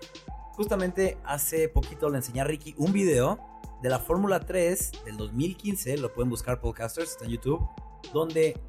Justamente 0.55 1.17
hace 1.25 1.69
poquito 1.69 2.11
le 2.11 2.17
enseñé 2.17 2.41
a 2.41 2.45
Ricky 2.45 2.75
un 2.77 2.93
video 2.93 3.39
de 3.81 3.89
la 3.89 4.01
Fórmula 4.01 4.41
3 4.41 5.05
del 5.05 5.17
2015, 5.17 5.99
lo 5.99 6.13
pueden 6.13 6.29
buscar 6.29 6.61
podcasters, 6.61 7.13
está 7.13 7.25
en 7.25 7.31
YouTube, 7.31 7.69
donde 8.13 8.61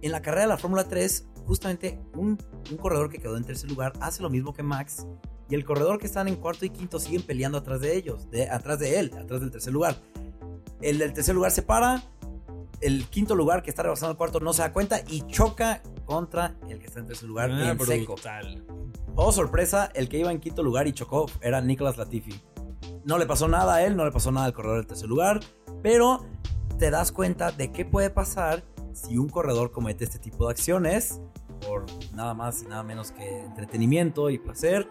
en 0.00 0.10
la 0.10 0.20
carrera 0.22 0.42
de 0.42 0.48
la 0.48 0.58
Fórmula 0.58 0.88
3 0.88 1.28
justamente 1.46 2.00
un, 2.14 2.36
corredor 2.80 3.10
que 3.10 3.18
quedó 3.18 3.36
en 3.36 3.44
tercer 3.44 3.68
lugar 3.68 3.92
hace 4.00 4.22
lo 4.22 4.30
mismo 4.30 4.52
que 4.52 4.62
Max 4.62 5.06
y 5.52 5.54
el 5.54 5.66
corredor 5.66 5.98
que 5.98 6.06
están 6.06 6.28
en 6.28 6.36
cuarto 6.36 6.64
y 6.64 6.70
quinto 6.70 6.98
siguen 6.98 7.20
peleando 7.20 7.58
atrás 7.58 7.82
de 7.82 7.94
ellos, 7.94 8.30
de, 8.30 8.48
atrás 8.48 8.78
de 8.78 8.98
él, 8.98 9.12
atrás 9.20 9.42
del 9.42 9.50
tercer 9.50 9.70
lugar. 9.70 10.00
El 10.80 10.96
del 10.96 11.12
tercer 11.12 11.34
lugar 11.34 11.50
se 11.50 11.60
para, 11.60 12.02
el 12.80 13.04
quinto 13.04 13.34
lugar 13.34 13.62
que 13.62 13.68
está 13.68 13.82
rebasando 13.82 14.12
el 14.12 14.16
cuarto 14.16 14.40
no 14.40 14.54
se 14.54 14.62
da 14.62 14.72
cuenta 14.72 15.02
y 15.06 15.26
choca 15.26 15.82
contra 16.06 16.56
el 16.70 16.78
que 16.78 16.86
está 16.86 17.00
en 17.00 17.06
tercer 17.06 17.28
lugar 17.28 17.50
ah, 17.50 17.72
en 17.72 17.78
seco. 17.80 18.14
Oh, 19.14 19.30
sorpresa, 19.30 19.90
el 19.94 20.08
que 20.08 20.16
iba 20.16 20.32
en 20.32 20.40
quinto 20.40 20.62
lugar 20.62 20.86
y 20.86 20.94
chocó 20.94 21.26
era 21.42 21.60
Nicolas 21.60 21.98
Latifi. 21.98 22.32
No 23.04 23.18
le 23.18 23.26
pasó 23.26 23.46
nada 23.46 23.74
a 23.74 23.84
él, 23.84 23.94
no 23.94 24.06
le 24.06 24.10
pasó 24.10 24.32
nada 24.32 24.46
al 24.46 24.54
corredor 24.54 24.78
del 24.78 24.86
tercer 24.86 25.10
lugar, 25.10 25.40
pero 25.82 26.24
te 26.78 26.90
das 26.90 27.12
cuenta 27.12 27.52
de 27.52 27.70
qué 27.72 27.84
puede 27.84 28.08
pasar 28.08 28.64
si 28.94 29.18
un 29.18 29.28
corredor 29.28 29.70
comete 29.70 30.04
este 30.04 30.18
tipo 30.18 30.46
de 30.46 30.52
acciones 30.52 31.20
por 31.68 31.84
nada 32.14 32.32
más 32.32 32.62
y 32.62 32.68
nada 32.68 32.82
menos 32.82 33.12
que 33.12 33.42
entretenimiento 33.42 34.30
y 34.30 34.38
placer, 34.38 34.88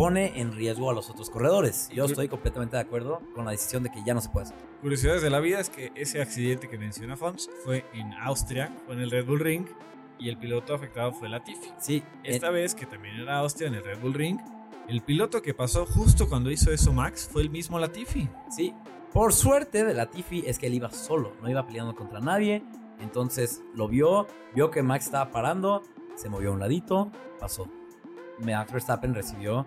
pone 0.00 0.40
en 0.40 0.52
riesgo 0.52 0.88
a 0.88 0.94
los 0.94 1.10
otros 1.10 1.28
corredores. 1.28 1.90
Yo 1.92 2.06
estoy 2.06 2.26
completamente 2.26 2.74
de 2.74 2.80
acuerdo 2.80 3.20
con 3.34 3.44
la 3.44 3.50
decisión 3.50 3.82
de 3.82 3.90
que 3.90 4.02
ya 4.02 4.14
no 4.14 4.22
se 4.22 4.30
puede 4.30 4.46
hacer. 4.46 4.56
Curiosidades 4.80 5.20
de 5.20 5.28
la 5.28 5.40
vida 5.40 5.60
es 5.60 5.68
que 5.68 5.92
ese 5.94 6.22
accidente 6.22 6.70
que 6.70 6.78
menciona 6.78 7.18
Fons 7.18 7.50
fue 7.66 7.84
en 7.92 8.14
Austria, 8.14 8.74
fue 8.86 8.94
en 8.94 9.02
el 9.02 9.10
Red 9.10 9.26
Bull 9.26 9.40
Ring, 9.40 9.66
y 10.18 10.30
el 10.30 10.38
piloto 10.38 10.74
afectado 10.74 11.12
fue 11.12 11.28
Latifi. 11.28 11.68
Sí. 11.78 12.02
Esta 12.24 12.48
vez, 12.48 12.74
que 12.74 12.86
también 12.86 13.16
era 13.16 13.40
Austria 13.40 13.68
en 13.68 13.74
el 13.74 13.84
Red 13.84 13.98
Bull 14.00 14.14
Ring, 14.14 14.38
el 14.88 15.02
piloto 15.02 15.42
que 15.42 15.52
pasó 15.52 15.84
justo 15.84 16.30
cuando 16.30 16.50
hizo 16.50 16.72
eso 16.72 16.94
Max 16.94 17.28
fue 17.30 17.42
el 17.42 17.50
mismo 17.50 17.78
Latifi. 17.78 18.26
Sí. 18.48 18.72
Por 19.12 19.34
suerte 19.34 19.84
de 19.84 19.92
Latifi 19.92 20.44
es 20.46 20.58
que 20.58 20.68
él 20.68 20.72
iba 20.72 20.90
solo, 20.90 21.34
no 21.42 21.50
iba 21.50 21.66
peleando 21.66 21.94
contra 21.94 22.20
nadie, 22.20 22.62
entonces 23.00 23.62
lo 23.74 23.86
vio, 23.86 24.26
vio 24.54 24.70
que 24.70 24.82
Max 24.82 25.04
estaba 25.04 25.30
parando, 25.30 25.82
se 26.14 26.30
movió 26.30 26.48
a 26.48 26.52
un 26.54 26.60
ladito, 26.60 27.12
pasó. 27.38 27.68
Max 28.38 28.72
Verstappen 28.72 29.14
recibió 29.14 29.66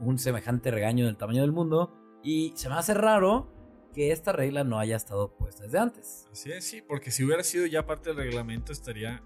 un 0.00 0.18
semejante 0.18 0.70
regaño 0.70 1.06
del 1.06 1.16
tamaño 1.16 1.42
del 1.42 1.52
mundo 1.52 1.92
y 2.22 2.52
se 2.56 2.68
me 2.68 2.74
hace 2.74 2.94
raro 2.94 3.52
que 3.92 4.12
esta 4.12 4.32
regla 4.32 4.64
no 4.64 4.78
haya 4.78 4.96
estado 4.96 5.34
puesta 5.36 5.64
desde 5.64 5.78
antes. 5.78 6.28
Así 6.32 6.50
es, 6.52 6.64
sí, 6.64 6.82
porque 6.82 7.10
si 7.10 7.24
hubiera 7.24 7.42
sido 7.42 7.66
ya 7.66 7.86
parte 7.86 8.10
del 8.10 8.18
reglamento 8.18 8.72
estaría 8.72 9.22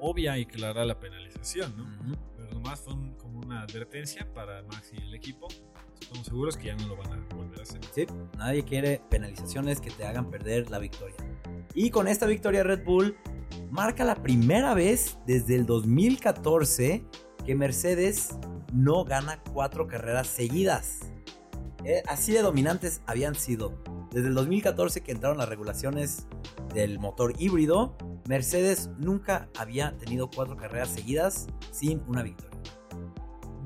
obvia 0.00 0.38
y 0.38 0.46
clara 0.46 0.84
la 0.84 0.98
penalización, 0.98 1.76
¿no? 1.76 2.16
Pero 2.36 2.50
nomás 2.50 2.80
fue 2.80 2.94
como 3.18 3.40
una 3.40 3.62
advertencia 3.62 4.26
para 4.32 4.62
Max 4.64 4.92
y 4.92 5.02
el 5.02 5.14
equipo. 5.14 5.48
Estamos 6.00 6.26
seguros 6.26 6.56
que 6.56 6.66
ya 6.66 6.76
no 6.76 6.88
lo 6.88 6.96
van 6.96 7.12
a 7.12 7.34
volver 7.34 7.60
a 7.60 7.62
hacer. 7.62 7.80
Sí, 7.94 8.06
nadie 8.36 8.64
quiere 8.64 9.02
penalizaciones 9.10 9.80
que 9.80 9.90
te 9.90 10.04
hagan 10.04 10.30
perder 10.30 10.70
la 10.70 10.78
victoria. 10.78 11.16
Y 11.74 11.90
con 11.90 12.08
esta 12.08 12.26
victoria 12.26 12.62
Red 12.62 12.84
Bull 12.84 13.16
marca 13.70 14.04
la 14.04 14.16
primera 14.16 14.74
vez 14.74 15.18
desde 15.26 15.54
el 15.54 15.66
2014 15.66 17.04
que 17.44 17.54
Mercedes 17.54 18.36
no 18.72 19.04
gana 19.04 19.42
cuatro 19.52 19.86
carreras 19.86 20.26
seguidas. 20.26 21.00
Eh, 21.84 22.02
así 22.06 22.32
de 22.32 22.42
dominantes 22.42 23.00
habían 23.06 23.34
sido. 23.34 23.82
Desde 24.10 24.28
el 24.28 24.34
2014 24.34 25.02
que 25.02 25.12
entraron 25.12 25.38
las 25.38 25.48
regulaciones 25.48 26.26
del 26.74 26.98
motor 26.98 27.34
híbrido, 27.38 27.96
Mercedes 28.28 28.90
nunca 28.98 29.48
había 29.56 29.96
tenido 29.96 30.28
cuatro 30.30 30.56
carreras 30.56 30.90
seguidas 30.90 31.46
sin 31.70 32.02
una 32.06 32.22
victoria. 32.22 32.50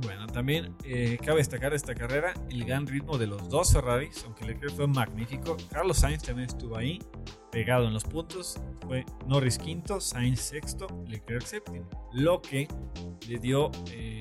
Bueno, 0.03 0.27
también 0.27 0.75
eh, 0.85 1.19
cabe 1.25 1.39
destacar 1.39 1.73
esta 1.73 1.95
carrera 1.95 2.35
el 2.51 2.65
gran 2.65 2.87
ritmo 2.87 3.17
de 3.17 3.27
los 3.27 3.49
dos 3.49 3.73
Ferraris, 3.73 4.23
aunque 4.27 4.45
Leclerc 4.45 4.75
fue 4.75 4.87
magnífico. 4.87 5.57
Carlos 5.71 5.99
Sainz 5.99 6.23
también 6.23 6.49
estuvo 6.49 6.77
ahí, 6.77 6.99
pegado 7.51 7.87
en 7.87 7.95
los 7.95 8.05
puntos. 8.05 8.61
Fue 8.87 9.07
Norris 9.27 9.57
quinto, 9.57 10.01
Sainz 10.01 10.41
sexto, 10.41 10.89
Leclerc 11.07 11.47
séptimo. 11.47 11.89
Lo 12.13 12.43
que 12.43 12.69
le 13.29 13.39
dio 13.39 13.71
eh, 13.93 14.14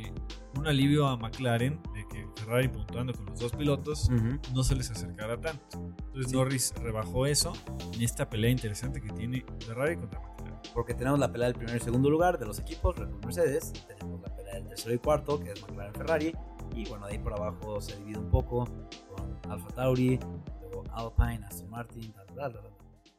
un 0.55 0.67
alivio 0.67 1.07
a 1.07 1.17
McLaren 1.17 1.81
de 1.93 2.07
que 2.07 2.27
Ferrari 2.35 2.67
puntuando 2.67 3.13
con 3.13 3.25
los 3.25 3.39
dos 3.39 3.51
pilotos 3.53 4.09
no 4.53 4.63
se 4.63 4.75
les 4.75 4.91
acercara 4.91 5.39
tanto. 5.39 5.79
Entonces 6.05 6.31
Norris 6.31 6.73
rebajó 6.81 7.25
eso 7.25 7.53
en 7.93 8.01
esta 8.01 8.29
pelea 8.29 8.51
interesante 8.51 9.01
que 9.01 9.11
tiene 9.13 9.45
Ferrari 9.65 9.97
contra 9.97 10.19
McLaren. 10.19 10.59
Porque 10.73 10.93
tenemos 10.93 11.19
la 11.19 11.31
pelea 11.31 11.47
del 11.47 11.55
primer 11.55 11.77
y 11.77 11.79
segundo 11.79 12.09
lugar 12.09 12.37
de 12.37 12.45
los 12.45 12.59
equipos, 12.59 12.95
Red 12.95 13.09
Bull 13.09 13.25
Mercedes, 13.25 13.73
tenemos 13.87 14.21
la 14.21 14.35
pelea 14.35 14.55
del 14.55 14.67
tercero 14.67 14.93
y 14.95 14.99
cuarto, 14.99 15.39
que 15.39 15.51
es 15.51 15.61
McLaren 15.61 15.93
Ferrari, 15.93 16.33
y 16.75 16.87
bueno, 16.87 17.05
de 17.05 17.13
ahí 17.13 17.19
por 17.19 17.33
abajo 17.33 17.81
se 17.81 17.97
divide 17.97 18.19
un 18.19 18.29
poco 18.29 18.65
con 19.09 19.51
Alfa 19.51 19.67
Tauri, 19.69 20.19
luego 20.61 20.83
Alpine, 20.91 21.45
Aston 21.45 21.69
Martin, 21.69 22.13
tal, 22.13 22.25
tal, 22.27 22.53
tal, 22.53 22.73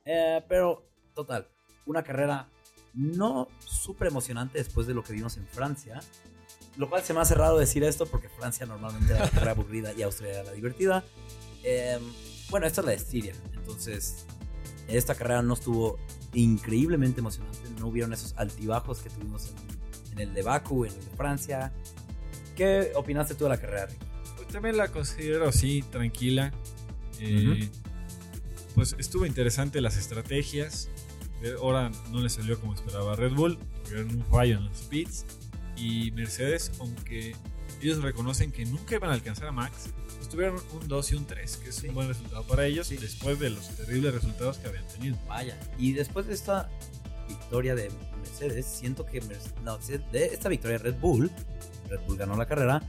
eh, 0.04 0.44
pero, 0.48 0.84
total, 1.14 1.48
una 1.86 2.02
carrera 2.02 2.48
no 2.92 3.48
súper 3.58 4.08
emocionante 4.08 4.58
después 4.58 4.86
de 4.86 4.94
lo 4.94 5.02
que 5.02 5.12
vimos 5.12 5.36
en 5.36 5.46
Francia. 5.46 6.00
Lo 6.76 6.88
cual 6.90 7.02
se 7.04 7.14
me 7.14 7.20
hace 7.20 7.34
raro 7.34 7.56
decir 7.56 7.84
esto 7.84 8.06
porque 8.06 8.28
Francia 8.28 8.66
normalmente 8.66 9.12
era 9.12 9.24
la 9.24 9.30
carrera 9.30 9.52
aburrida 9.52 9.92
y 9.92 10.02
Austria 10.02 10.32
era 10.32 10.42
la 10.44 10.52
divertida. 10.52 11.04
Eh, 11.62 11.98
bueno, 12.50 12.66
esta 12.66 12.80
es 12.80 12.84
la 12.84 12.90
de 12.90 12.96
Estiria. 12.96 13.32
Entonces, 13.54 14.26
esta 14.88 15.14
carrera 15.14 15.42
no 15.42 15.54
estuvo 15.54 15.98
increíblemente 16.32 17.20
emocionante. 17.20 17.60
No 17.78 17.86
hubieron 17.86 18.12
esos 18.12 18.34
altibajos 18.36 18.98
que 19.00 19.10
tuvimos 19.10 19.50
en, 19.50 20.12
en 20.12 20.18
el 20.28 20.34
de 20.34 20.42
Baku, 20.42 20.84
en 20.84 20.92
el 20.92 21.00
de 21.04 21.16
Francia. 21.16 21.72
¿Qué 22.56 22.92
opinaste 22.96 23.34
tú 23.34 23.44
de 23.44 23.50
la 23.50 23.60
carrera, 23.60 23.86
Ricky? 23.86 24.06
Pues 24.36 24.48
también 24.48 24.76
la 24.76 24.88
considero 24.88 25.48
así, 25.48 25.82
tranquila. 25.90 26.52
Eh, 27.20 27.68
Pues 28.74 28.96
estuvo 28.98 29.24
interesante 29.26 29.80
las 29.80 29.96
estrategias. 29.96 30.88
Eh, 31.42 31.54
Ahora 31.60 31.90
no 32.10 32.20
le 32.20 32.28
salió 32.28 32.58
como 32.60 32.74
esperaba 32.74 33.12
a 33.12 33.16
Red 33.16 33.32
Bull, 33.32 33.58
tuvieron 33.84 34.10
un 34.16 34.24
fallo 34.26 34.56
en 34.58 34.64
los 34.64 34.76
speeds. 34.78 35.24
Y 35.76 36.10
Mercedes, 36.12 36.72
aunque 36.80 37.34
ellos 37.82 38.02
reconocen 38.02 38.52
que 38.52 38.64
nunca 38.64 38.94
iban 38.94 39.10
a 39.10 39.14
alcanzar 39.14 39.48
a 39.48 39.52
Max, 39.52 39.90
pues 40.16 40.28
tuvieron 40.28 40.56
un 40.72 40.88
2 40.88 41.12
y 41.12 41.14
un 41.16 41.26
3, 41.26 41.56
que 41.58 41.68
es 41.70 41.76
Sí. 41.76 41.88
un 41.88 41.94
buen 41.94 42.08
resultado 42.08 42.44
para 42.46 42.66
ellos 42.66 42.86
Sí. 42.86 42.96
después 42.96 43.38
de 43.38 43.50
los 43.50 43.68
terribles 43.76 44.14
resultados 44.14 44.58
que 44.58 44.68
habían 44.68 44.86
tenido. 44.88 45.16
Vaya. 45.28 45.58
Y 45.78 45.92
después 45.92 46.26
de 46.26 46.34
esta 46.34 46.70
victoria 47.28 47.74
de 47.74 47.90
Mercedes, 48.18 48.66
siento 48.66 49.04
que 49.04 49.20
Mercedes, 49.22 49.54
no, 49.62 49.78
de 49.78 50.24
esta 50.26 50.48
victoria 50.48 50.78
de 50.78 50.84
Red 50.84 51.00
Bull, 51.00 51.30
Red 51.88 52.00
Bull 52.06 52.16
ganó 52.16 52.36
la 52.36 52.46
carrera, 52.46 52.82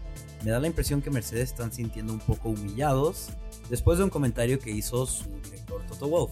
me 0.43 0.51
da 0.51 0.59
la 0.59 0.67
impresión 0.67 1.01
que 1.01 1.09
Mercedes 1.09 1.49
están 1.51 1.73
sintiendo 1.73 2.13
un 2.13 2.19
poco 2.19 2.49
humillados 2.49 3.29
después 3.69 3.97
de 3.97 4.03
un 4.03 4.09
comentario 4.09 4.59
que 4.59 4.71
hizo 4.71 5.05
su 5.05 5.25
director 5.43 5.85
Toto 5.87 6.07
Wolff. 6.07 6.31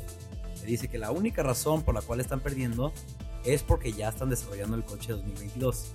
Que 0.61 0.67
dice 0.67 0.87
que 0.87 0.97
la 0.97 1.11
única 1.11 1.43
razón 1.43 1.81
por 1.83 1.93
la 1.95 2.01
cual 2.01 2.21
están 2.21 2.39
perdiendo 2.39 2.93
es 3.43 3.63
porque 3.63 3.91
ya 3.91 4.09
están 4.09 4.29
desarrollando 4.29 4.77
el 4.77 4.83
coche 4.85 5.11
2022. 5.11 5.91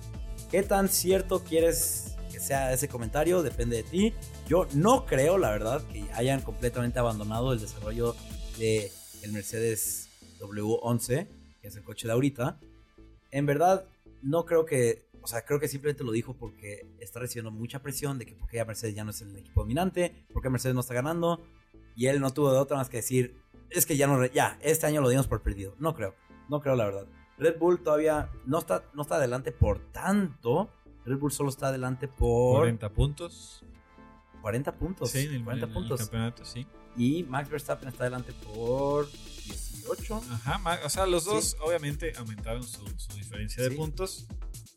¿Qué 0.49 0.63
tan 0.63 0.89
cierto 0.89 1.43
quieres 1.43 2.15
que 2.31 2.39
sea 2.39 2.73
ese 2.73 2.87
comentario? 2.87 3.43
Depende 3.43 3.77
de 3.77 3.83
ti. 3.83 4.13
Yo 4.47 4.67
no 4.73 5.05
creo, 5.05 5.37
la 5.37 5.51
verdad, 5.51 5.83
que 5.93 6.03
hayan 6.13 6.41
completamente 6.41 6.97
abandonado 6.97 7.53
el 7.53 7.59
desarrollo 7.59 8.15
de 8.57 8.91
el 9.21 9.31
Mercedes 9.31 10.09
W11, 10.39 11.27
que 11.61 11.67
es 11.67 11.75
el 11.75 11.83
coche 11.83 12.07
de 12.07 12.13
ahorita. 12.13 12.59
En 13.29 13.45
verdad, 13.45 13.85
no 14.23 14.45
creo 14.45 14.65
que, 14.65 15.05
o 15.21 15.27
sea, 15.27 15.45
creo 15.45 15.59
que 15.59 15.67
simplemente 15.67 16.03
lo 16.03 16.11
dijo 16.11 16.33
porque 16.33 16.83
está 16.99 17.19
recibiendo 17.19 17.51
mucha 17.51 17.83
presión 17.83 18.17
de 18.17 18.25
que 18.25 18.33
porque 18.33 18.57
ya 18.57 18.65
Mercedes 18.65 18.95
ya 18.95 19.03
no 19.03 19.11
es 19.11 19.21
el 19.21 19.37
equipo 19.37 19.61
dominante, 19.61 20.25
porque 20.33 20.49
Mercedes 20.49 20.73
no 20.73 20.81
está 20.81 20.95
ganando, 20.95 21.43
y 21.95 22.07
él 22.07 22.19
no 22.19 22.33
tuvo 22.33 22.51
de 22.51 22.57
otra 22.57 22.75
más 22.75 22.89
que 22.89 22.97
decir, 22.97 23.35
es 23.69 23.85
que 23.85 23.97
ya 23.97 24.07
no, 24.07 24.25
ya, 24.25 24.57
este 24.63 24.87
año 24.87 25.01
lo 25.01 25.09
dimos 25.09 25.27
por 25.27 25.43
perdido. 25.43 25.75
No 25.77 25.93
creo, 25.93 26.15
no 26.49 26.59
creo 26.59 26.75
la 26.75 26.85
verdad. 26.85 27.05
Red 27.39 27.57
Bull 27.57 27.81
todavía 27.81 28.29
no 28.45 28.59
está, 28.59 28.83
no 28.93 29.01
está 29.03 29.15
adelante 29.15 29.51
por 29.51 29.79
tanto. 29.91 30.69
Red 31.05 31.17
Bull 31.17 31.31
solo 31.31 31.49
está 31.49 31.67
adelante 31.69 32.07
por 32.07 32.57
40 32.57 32.89
puntos. 32.89 33.63
40 34.41 34.75
puntos. 34.77 35.09
Sí, 35.11 35.19
en 35.25 35.33
el, 35.35 35.43
40 35.43 35.65
en 35.65 35.69
el 35.71 35.73
puntos. 35.73 35.99
campeonato, 36.01 36.45
sí. 36.45 36.65
Y 36.97 37.23
Max 37.23 37.49
Verstappen 37.49 37.89
está 37.89 38.03
adelante 38.03 38.33
por 38.53 39.09
18. 39.11 40.21
Ajá, 40.31 40.79
o 40.85 40.89
sea, 40.89 41.05
los 41.05 41.23
Sí. 41.23 41.29
dos 41.29 41.57
obviamente 41.61 42.13
aumentaron 42.17 42.63
su, 42.63 42.85
su 42.97 43.13
diferencia 43.15 43.63
de 43.63 43.69
Sí. 43.69 43.75
puntos. 43.75 44.27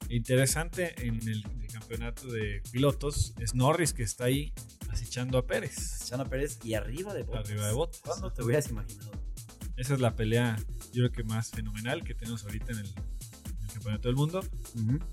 Interesante 0.09 0.95
en 1.07 1.17
el, 1.29 1.45
el 1.63 1.73
campeonato 1.73 2.27
de 2.29 2.63
pilotos 2.71 3.35
es 3.39 3.55
Norris 3.55 3.93
que 3.95 4.03
está 4.03 4.25
ahí 4.25 4.53
acechando 4.91 5.39
a 5.39 5.47
Pérez. 5.47 6.05
Chana 6.07 6.25
Pérez 6.27 6.59
y 6.65 6.75
arriba 6.75 7.15
de 7.15 7.23
Bottas. 7.23 7.49
Arriba 7.49 7.67
de 7.67 7.73
Bottas. 7.73 8.01
¿Cuándo 8.05 8.33
te 8.33 8.43
hubieras 8.43 8.69
imaginado? 8.71 9.11
Esa 9.77 9.95
es 9.95 10.01
la 10.01 10.15
pelea, 10.15 10.57
yo 10.93 11.09
creo 11.09 11.13
que 11.13 11.25
más 11.25 11.51
fenomenal 11.51 12.05
que 12.05 12.15
tenemos 12.15 12.45
ahorita 12.45 12.73
en 12.73 12.79
el, 12.79 12.87
en 12.87 13.65
el 13.65 13.73
campeonato 13.73 14.09
del 14.09 14.17
mundo. 14.17 14.45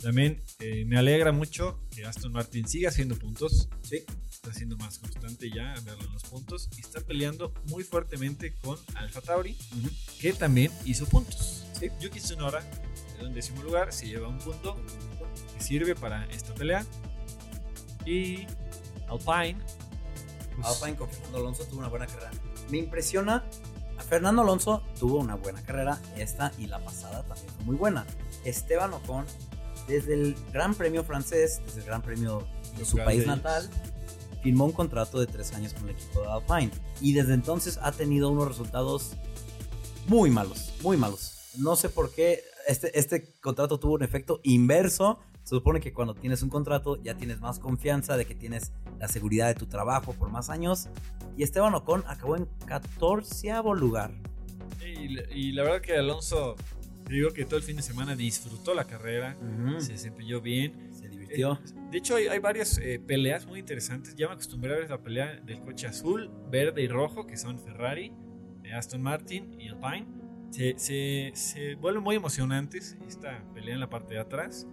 También 0.01 0.41
eh, 0.59 0.85
me 0.85 0.97
alegra 0.97 1.31
mucho 1.31 1.79
que 1.95 2.05
Aston 2.05 2.31
Martin 2.31 2.67
siga 2.67 2.89
haciendo 2.89 3.15
puntos. 3.17 3.69
Sí. 3.81 4.03
Está 4.29 4.53
siendo 4.53 4.77
más 4.77 4.99
constante 4.99 5.49
ya 5.49 5.73
a 5.73 5.79
verlo 5.81 6.03
en 6.05 6.13
los 6.13 6.23
puntos. 6.23 6.69
Y 6.77 6.81
está 6.81 7.01
peleando 7.01 7.53
muy 7.67 7.83
fuertemente 7.83 8.53
con 8.61 8.77
Alfa 8.95 9.21
Tauri, 9.21 9.57
que 10.19 10.33
también 10.33 10.71
hizo 10.85 11.05
puntos. 11.05 11.65
Sí. 11.77 11.87
Yuki 12.01 12.19
Tsunoda, 12.19 12.61
en 13.19 13.27
un 13.27 13.33
décimo 13.33 13.63
lugar, 13.63 13.91
se 13.93 14.07
lleva 14.07 14.27
un 14.27 14.39
punto 14.39 14.77
que 15.55 15.63
sirve 15.63 15.95
para 15.95 16.25
esta 16.25 16.53
pelea. 16.53 16.85
Y 18.05 18.45
Alpine. 19.09 19.57
pues, 20.55 20.67
Alpine 20.67 20.95
con 20.97 21.09
Fernando 21.09 21.37
Alonso 21.37 21.63
tuvo 21.65 21.79
una 21.79 21.89
buena 21.89 22.07
carrera. 22.07 22.31
Me 22.69 22.77
impresiona. 22.77 23.43
Fernando 23.99 24.41
Alonso 24.41 24.83
tuvo 24.99 25.17
una 25.19 25.35
buena 25.35 25.61
carrera. 25.61 25.99
Esta 26.17 26.51
y 26.57 26.67
la 26.67 26.83
pasada 26.83 27.23
también 27.23 27.49
fue 27.55 27.65
muy 27.65 27.75
buena. 27.75 28.05
Esteban 28.45 28.93
Ocon, 28.93 29.25
desde 29.87 30.13
el 30.13 30.35
Gran 30.51 30.75
Premio 30.75 31.03
francés, 31.03 31.61
desde 31.65 31.81
el 31.81 31.85
Gran 31.85 32.01
Premio 32.01 32.47
de 32.77 32.85
su 32.85 32.97
país 32.97 33.25
natal, 33.25 33.69
firmó 34.41 34.65
un 34.65 34.71
contrato 34.71 35.19
de 35.19 35.27
tres 35.27 35.53
años 35.53 35.73
con 35.73 35.89
el 35.89 35.95
equipo 35.95 36.21
de 36.21 36.27
Alpine. 36.27 36.71
Y 37.01 37.13
desde 37.13 37.33
entonces 37.33 37.79
ha 37.81 37.91
tenido 37.91 38.29
unos 38.29 38.47
resultados 38.47 39.13
muy 40.07 40.29
malos, 40.29 40.73
muy 40.81 40.97
malos. 40.97 41.51
No 41.57 41.75
sé 41.75 41.89
por 41.89 42.11
qué 42.11 42.43
este, 42.67 42.97
este 42.97 43.33
contrato 43.41 43.79
tuvo 43.79 43.93
un 43.93 44.03
efecto 44.03 44.39
inverso. 44.43 45.19
Se 45.49 45.55
supone 45.55 45.79
que 45.79 45.91
cuando 45.91 46.13
tienes 46.13 46.43
un 46.43 46.49
contrato 46.49 47.01
ya 47.01 47.15
tienes 47.15 47.41
más 47.41 47.57
confianza 47.57 48.15
de 48.17 48.25
que 48.25 48.35
tienes 48.35 48.71
la 48.99 49.07
seguridad 49.07 49.47
de 49.47 49.55
tu 49.55 49.65
trabajo 49.65 50.13
por 50.13 50.29
más 50.29 50.51
años. 50.51 50.89
Y 51.35 51.41
Esteban 51.41 51.73
Ocon 51.73 52.03
acabó 52.05 52.35
en 52.35 52.47
14 52.67 53.53
lugar. 53.75 54.11
Y, 54.79 55.17
y 55.35 55.51
la 55.53 55.63
verdad 55.63 55.81
que 55.81 55.97
Alonso, 55.97 56.55
te 57.03 57.15
digo 57.15 57.31
que 57.31 57.45
todo 57.45 57.57
el 57.57 57.63
fin 57.63 57.77
de 57.77 57.81
semana 57.81 58.15
disfrutó 58.15 58.75
la 58.75 58.83
carrera, 58.83 59.35
se 59.79 59.93
desempeñó 59.93 60.39
bien. 60.39 60.93
Se 60.93 61.09
divirtió. 61.09 61.53
Eh, 61.53 61.73
de 61.89 61.97
hecho, 61.97 62.15
hay, 62.17 62.27
hay 62.27 62.37
varias 62.37 62.77
eh, 62.77 63.01
peleas 63.03 63.47
muy 63.47 63.57
interesantes. 63.57 64.15
Ya 64.15 64.27
me 64.27 64.33
acostumbré 64.33 64.75
a 64.75 64.77
ver 64.77 64.89
la 64.91 65.01
pelea 65.01 65.41
del 65.43 65.61
coche 65.61 65.87
azul, 65.87 66.29
verde 66.51 66.83
y 66.83 66.87
rojo, 66.87 67.25
que 67.25 67.37
son 67.37 67.57
Ferrari, 67.57 68.13
eh, 68.63 68.73
Aston 68.73 69.01
Martin 69.01 69.59
y 69.59 69.69
Alpine. 69.69 70.05
Se, 70.51 70.77
se, 70.77 71.31
se 71.33 71.73
vuelven 71.73 72.03
muy 72.03 72.17
emocionantes 72.17 72.99
esta 73.07 73.43
pelea 73.55 73.73
en 73.73 73.79
la 73.79 73.89
parte 73.89 74.13
de 74.13 74.19
atrás, 74.19 74.67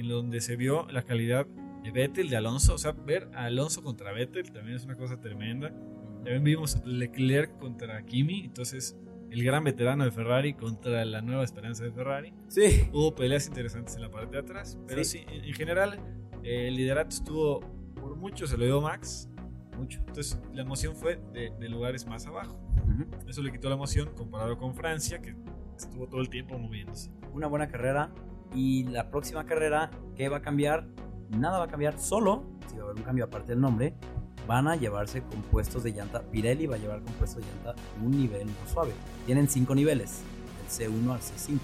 en 0.00 0.08
donde 0.08 0.40
se 0.40 0.56
vio 0.56 0.86
la 0.90 1.02
calidad 1.02 1.46
de 1.84 1.90
Vettel, 1.90 2.28
de 2.28 2.36
Alonso. 2.36 2.74
O 2.74 2.78
sea, 2.78 2.92
ver 2.92 3.28
a 3.34 3.44
Alonso 3.44 3.82
contra 3.82 4.12
Vettel 4.12 4.50
también 4.52 4.76
es 4.76 4.84
una 4.84 4.96
cosa 4.96 5.20
tremenda. 5.20 5.70
También 6.16 6.44
vimos 6.44 6.84
Leclerc 6.84 7.56
contra 7.58 8.04
Kimi, 8.04 8.44
entonces 8.44 8.96
el 9.30 9.42
gran 9.44 9.62
veterano 9.64 10.04
de 10.04 10.10
Ferrari 10.10 10.54
contra 10.54 11.04
la 11.04 11.22
nueva 11.22 11.44
esperanza 11.44 11.84
de 11.84 11.92
Ferrari. 11.92 12.34
Sí. 12.48 12.88
Hubo 12.92 13.14
peleas 13.14 13.46
interesantes 13.46 13.94
en 13.96 14.02
la 14.02 14.10
parte 14.10 14.32
de 14.32 14.38
atrás, 14.42 14.78
pero 14.86 15.02
Sí. 15.04 15.18
sí, 15.20 15.24
en, 15.32 15.44
en 15.44 15.54
general 15.54 15.98
eh, 16.42 16.68
el 16.68 16.74
liderato 16.76 17.10
estuvo 17.10 17.60
por 17.94 18.16
mucho, 18.16 18.46
se 18.46 18.56
lo 18.58 18.64
dio 18.64 18.80
Max. 18.80 19.28
Mucho. 19.78 20.00
Entonces 20.00 20.38
la 20.52 20.62
emoción 20.62 20.94
fue 20.96 21.20
de, 21.32 21.50
de 21.58 21.68
lugares 21.68 22.06
más 22.06 22.26
abajo. 22.26 22.58
Eso 23.28 23.40
le 23.42 23.50
quitó 23.52 23.68
la 23.68 23.76
emoción 23.76 24.10
comparado 24.16 24.58
con 24.58 24.74
Francia, 24.74 25.22
que 25.22 25.34
estuvo 25.78 26.06
todo 26.08 26.20
el 26.20 26.28
tiempo 26.28 26.58
moviéndose. 26.58 27.10
Una 27.32 27.46
buena 27.46 27.68
carrera. 27.68 28.12
Y 28.54 28.84
la 28.84 29.10
próxima 29.10 29.46
carrera, 29.46 29.90
¿qué 30.16 30.28
va 30.28 30.38
a 30.38 30.42
cambiar? 30.42 30.86
Nada 31.30 31.58
va 31.58 31.64
a 31.64 31.68
cambiar. 31.68 31.98
Solo, 31.98 32.44
si 32.68 32.76
va 32.76 32.82
a 32.82 32.84
haber 32.86 32.96
un 32.96 33.02
cambio 33.02 33.24
aparte 33.24 33.52
del 33.52 33.60
nombre, 33.60 33.94
van 34.46 34.66
a 34.66 34.76
llevarse 34.76 35.22
compuestos 35.22 35.84
de 35.84 35.92
llanta. 35.92 36.22
Pirelli 36.22 36.66
va 36.66 36.76
a 36.76 36.78
llevar 36.78 37.02
compuestos 37.02 37.42
de 37.42 37.48
llanta 37.48 37.74
un 38.02 38.10
nivel 38.10 38.46
más 38.46 38.70
suave. 38.72 38.92
Tienen 39.26 39.48
cinco 39.48 39.74
niveles, 39.74 40.22
del 40.58 40.90
C1 40.90 41.12
al 41.12 41.20
C5. 41.20 41.58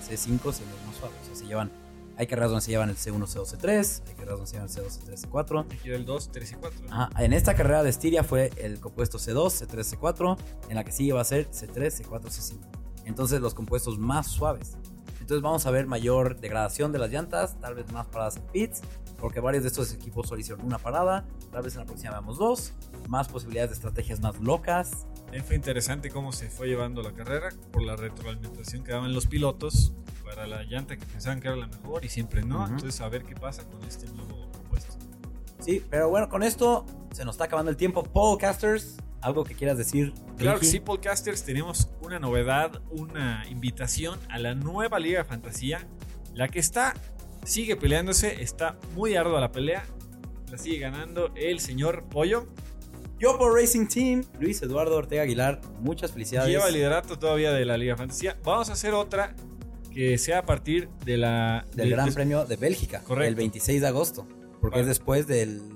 El 0.00 0.18
C5 0.18 0.50
es 0.50 0.60
el 0.60 0.86
más 0.86 0.96
suave. 0.98 1.14
O 1.22 1.26
sea, 1.26 1.34
se 1.34 1.46
llevan. 1.46 1.70
Hay 2.16 2.26
carreras 2.26 2.50
donde 2.50 2.64
se 2.64 2.70
llevan 2.70 2.90
el 2.90 2.96
C1, 2.96 3.26
C2, 3.26 3.58
C3. 3.58 4.02
Hay 4.06 4.14
carreras 4.14 4.36
donde 4.38 4.46
se 4.46 4.52
llevan 4.54 4.68
el 4.68 4.74
C2, 4.74 5.00
C3, 5.00 5.30
C4. 5.30 5.66
Aquí 5.74 5.90
el 5.90 6.04
2, 6.04 6.30
3 6.30 6.52
y 6.52 6.54
4. 6.54 6.86
Ajá, 6.90 7.10
En 7.22 7.32
esta 7.32 7.54
carrera 7.54 7.82
de 7.82 7.90
Estiria 7.90 8.22
fue 8.22 8.50
el 8.56 8.80
compuesto 8.80 9.18
C2, 9.18 9.66
C3, 9.66 9.98
C4. 9.98 10.38
En 10.68 10.76
la 10.76 10.84
que 10.84 10.92
sigue 10.92 11.12
va 11.12 11.22
a 11.22 11.24
ser 11.24 11.50
C3, 11.50 12.04
C4, 12.04 12.22
C5. 12.22 12.58
Entonces 13.04 13.40
los 13.40 13.52
compuestos 13.52 13.98
más 13.98 14.28
suaves. 14.28 14.76
Entonces 15.24 15.40
vamos 15.40 15.64
a 15.64 15.70
ver 15.70 15.86
mayor 15.86 16.38
degradación 16.38 16.92
de 16.92 16.98
las 16.98 17.10
llantas, 17.10 17.58
tal 17.58 17.74
vez 17.74 17.90
más 17.90 18.06
paradas 18.08 18.36
en 18.36 18.42
pits, 18.48 18.82
porque 19.18 19.40
varios 19.40 19.64
de 19.64 19.68
estos 19.68 19.90
equipos 19.94 20.28
solo 20.28 20.38
hicieron 20.38 20.66
una 20.66 20.76
parada, 20.76 21.24
tal 21.50 21.62
vez 21.62 21.72
en 21.72 21.80
la 21.80 21.86
próxima 21.86 22.10
veamos 22.10 22.36
dos, 22.36 22.74
más 23.08 23.28
posibilidades 23.28 23.70
de 23.70 23.76
estrategias 23.76 24.20
más 24.20 24.38
locas. 24.38 25.06
También 25.22 25.42
fue 25.46 25.56
interesante 25.56 26.10
cómo 26.10 26.30
se 26.30 26.50
fue 26.50 26.68
llevando 26.68 27.00
la 27.00 27.12
carrera 27.12 27.48
por 27.72 27.82
la 27.84 27.96
retroalimentación 27.96 28.84
que 28.84 28.92
daban 28.92 29.14
los 29.14 29.26
pilotos 29.26 29.94
para 30.26 30.46
la 30.46 30.62
llanta 30.64 30.98
que 30.98 31.06
pensaban 31.06 31.40
que 31.40 31.48
era 31.48 31.56
la 31.56 31.68
mejor 31.68 32.04
y 32.04 32.10
siempre 32.10 32.42
no. 32.42 32.62
Entonces 32.66 33.00
a 33.00 33.08
ver 33.08 33.24
qué 33.24 33.34
pasa 33.34 33.64
con 33.64 33.82
este 33.84 34.06
nuevo 34.08 34.52
compuesto. 34.52 34.94
Sí, 35.58 35.82
pero 35.88 36.10
bueno, 36.10 36.28
con 36.28 36.42
esto 36.42 36.84
se 37.14 37.24
nos 37.24 37.36
está 37.36 37.44
acabando 37.44 37.70
el 37.70 37.78
tiempo. 37.78 38.02
Podcasters, 38.02 38.98
¿algo 39.24 39.44
que 39.44 39.54
quieras 39.54 39.78
decir? 39.78 40.12
Claro 40.38 40.60
que 40.60 40.66
sí, 40.66 40.80
podcasters, 40.80 41.44
tenemos 41.44 41.88
una 42.02 42.18
novedad, 42.18 42.82
una 42.90 43.44
invitación 43.50 44.18
a 44.28 44.38
la 44.38 44.54
nueva 44.54 44.98
Liga 45.00 45.18
de 45.20 45.24
Fantasía. 45.24 45.86
La 46.34 46.48
que 46.48 46.58
está, 46.58 46.94
sigue 47.44 47.76
peleándose, 47.76 48.42
está 48.42 48.76
muy 48.94 49.16
ardua 49.16 49.40
la 49.40 49.50
pelea. 49.52 49.84
La 50.50 50.58
sigue 50.58 50.78
ganando 50.78 51.32
el 51.36 51.60
señor 51.60 52.04
Pollo. 52.10 52.46
Yo 53.18 53.38
por 53.38 53.54
Racing 53.54 53.86
Team, 53.86 54.24
Luis 54.40 54.60
Eduardo 54.62 54.96
Ortega 54.96 55.22
Aguilar, 55.22 55.60
muchas 55.80 56.12
felicidades. 56.12 56.50
Lleva 56.50 56.68
el 56.68 56.74
liderato 56.74 57.18
todavía 57.18 57.52
de 57.52 57.64
la 57.64 57.76
Liga 57.78 57.94
de 57.94 57.98
Fantasía. 57.98 58.36
Vamos 58.44 58.68
a 58.70 58.74
hacer 58.74 58.92
otra 58.92 59.34
que 59.92 60.18
sea 60.18 60.40
a 60.40 60.46
partir 60.46 60.88
de 61.04 61.16
la, 61.16 61.64
Del 61.74 61.88
de- 61.88 61.94
Gran 61.94 62.08
de- 62.08 62.12
Premio 62.12 62.44
de 62.44 62.56
Bélgica. 62.56 63.00
Correcto. 63.00 63.28
El 63.28 63.34
26 63.36 63.80
de 63.80 63.86
agosto. 63.86 64.26
Porque 64.60 64.76
Vale. 64.78 64.82
es 64.82 64.86
después 64.88 65.26
de, 65.26 65.46
la- 65.46 65.52
de 65.62 65.73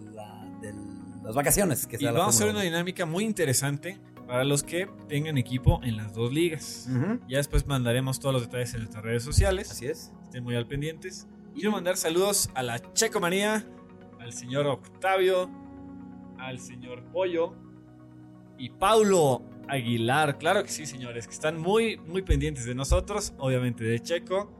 las 1.28 1.34
vacaciones 1.34 1.86
que 1.86 1.98
Y 2.00 2.06
vamos 2.06 2.24
a 2.24 2.28
hacer 2.30 2.48
una 2.48 2.62
dinámica 2.62 3.04
muy 3.04 3.22
interesante 3.22 4.00
para 4.26 4.44
los 4.44 4.62
que 4.62 4.88
tengan 5.08 5.36
equipo 5.36 5.78
en 5.82 5.98
las 5.98 6.14
dos 6.14 6.32
ligas. 6.32 6.88
Ya 7.28 7.36
después 7.36 7.66
mandaremos 7.66 8.18
todos 8.18 8.32
los 8.32 8.42
detalles 8.44 8.72
en 8.72 8.80
nuestras 8.80 9.04
redes 9.04 9.24
sociales. 9.24 9.70
Así 9.70 9.84
es. 9.84 10.10
Estén 10.22 10.42
muy 10.42 10.56
al 10.56 10.66
pendientes. 10.66 11.28
Quiero 11.52 11.70
mandar 11.70 11.98
saludos 11.98 12.48
a 12.54 12.62
la 12.62 12.78
Checomanía, 12.94 13.66
al 14.18 14.32
señor 14.32 14.66
Octavio, 14.68 15.50
al 16.38 16.60
señor 16.60 17.04
Pollo 17.12 17.54
y 18.56 18.70
Paulo 18.70 19.42
Aguilar. 19.68 20.38
Claro 20.38 20.62
que 20.62 20.70
sí, 20.70 20.86
señores, 20.86 21.26
que 21.26 21.34
están 21.34 21.60
muy, 21.60 21.98
muy 21.98 22.22
pendientes 22.22 22.64
de 22.64 22.74
nosotros, 22.74 23.34
obviamente 23.36 23.84
de 23.84 24.00
Checo 24.00 24.50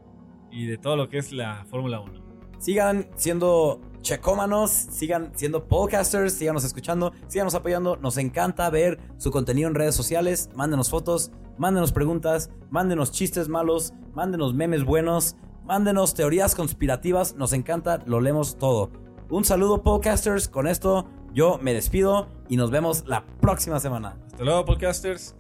y 0.52 0.66
de 0.66 0.76
todo 0.76 0.96
lo 0.96 1.08
que 1.08 1.16
es 1.16 1.32
la 1.32 1.64
Fórmula 1.64 2.00
1. 2.00 2.12
Sigan 2.58 3.08
siendo 3.16 3.80
checómanos, 4.08 4.70
sigan 4.70 5.32
siendo 5.34 5.68
podcasters, 5.68 6.32
síganos 6.32 6.64
escuchando, 6.64 7.12
síganos 7.26 7.54
apoyando. 7.54 7.96
Nos 7.98 8.16
encanta 8.16 8.70
ver 8.70 8.98
su 9.18 9.30
contenido 9.30 9.68
en 9.68 9.74
redes 9.74 9.94
sociales. 9.94 10.48
Mándenos 10.54 10.88
fotos, 10.88 11.30
mándenos 11.58 11.92
preguntas, 11.92 12.50
mándenos 12.70 13.12
chistes 13.12 13.48
malos, 13.48 13.92
mándenos 14.14 14.54
memes 14.54 14.84
buenos, 14.84 15.36
mándenos 15.64 16.14
teorías 16.14 16.54
conspirativas. 16.54 17.34
Nos 17.34 17.52
encanta, 17.52 18.02
lo 18.06 18.22
leemos 18.22 18.56
todo. 18.56 18.90
Un 19.28 19.44
saludo, 19.44 19.82
podcasters. 19.82 20.48
Con 20.48 20.66
esto 20.66 21.06
yo 21.34 21.58
me 21.58 21.74
despido 21.74 22.28
y 22.48 22.56
nos 22.56 22.70
vemos 22.70 23.04
la 23.06 23.26
próxima 23.42 23.78
semana. 23.78 24.16
Hasta 24.28 24.42
luego, 24.42 24.64
podcasters. 24.64 25.36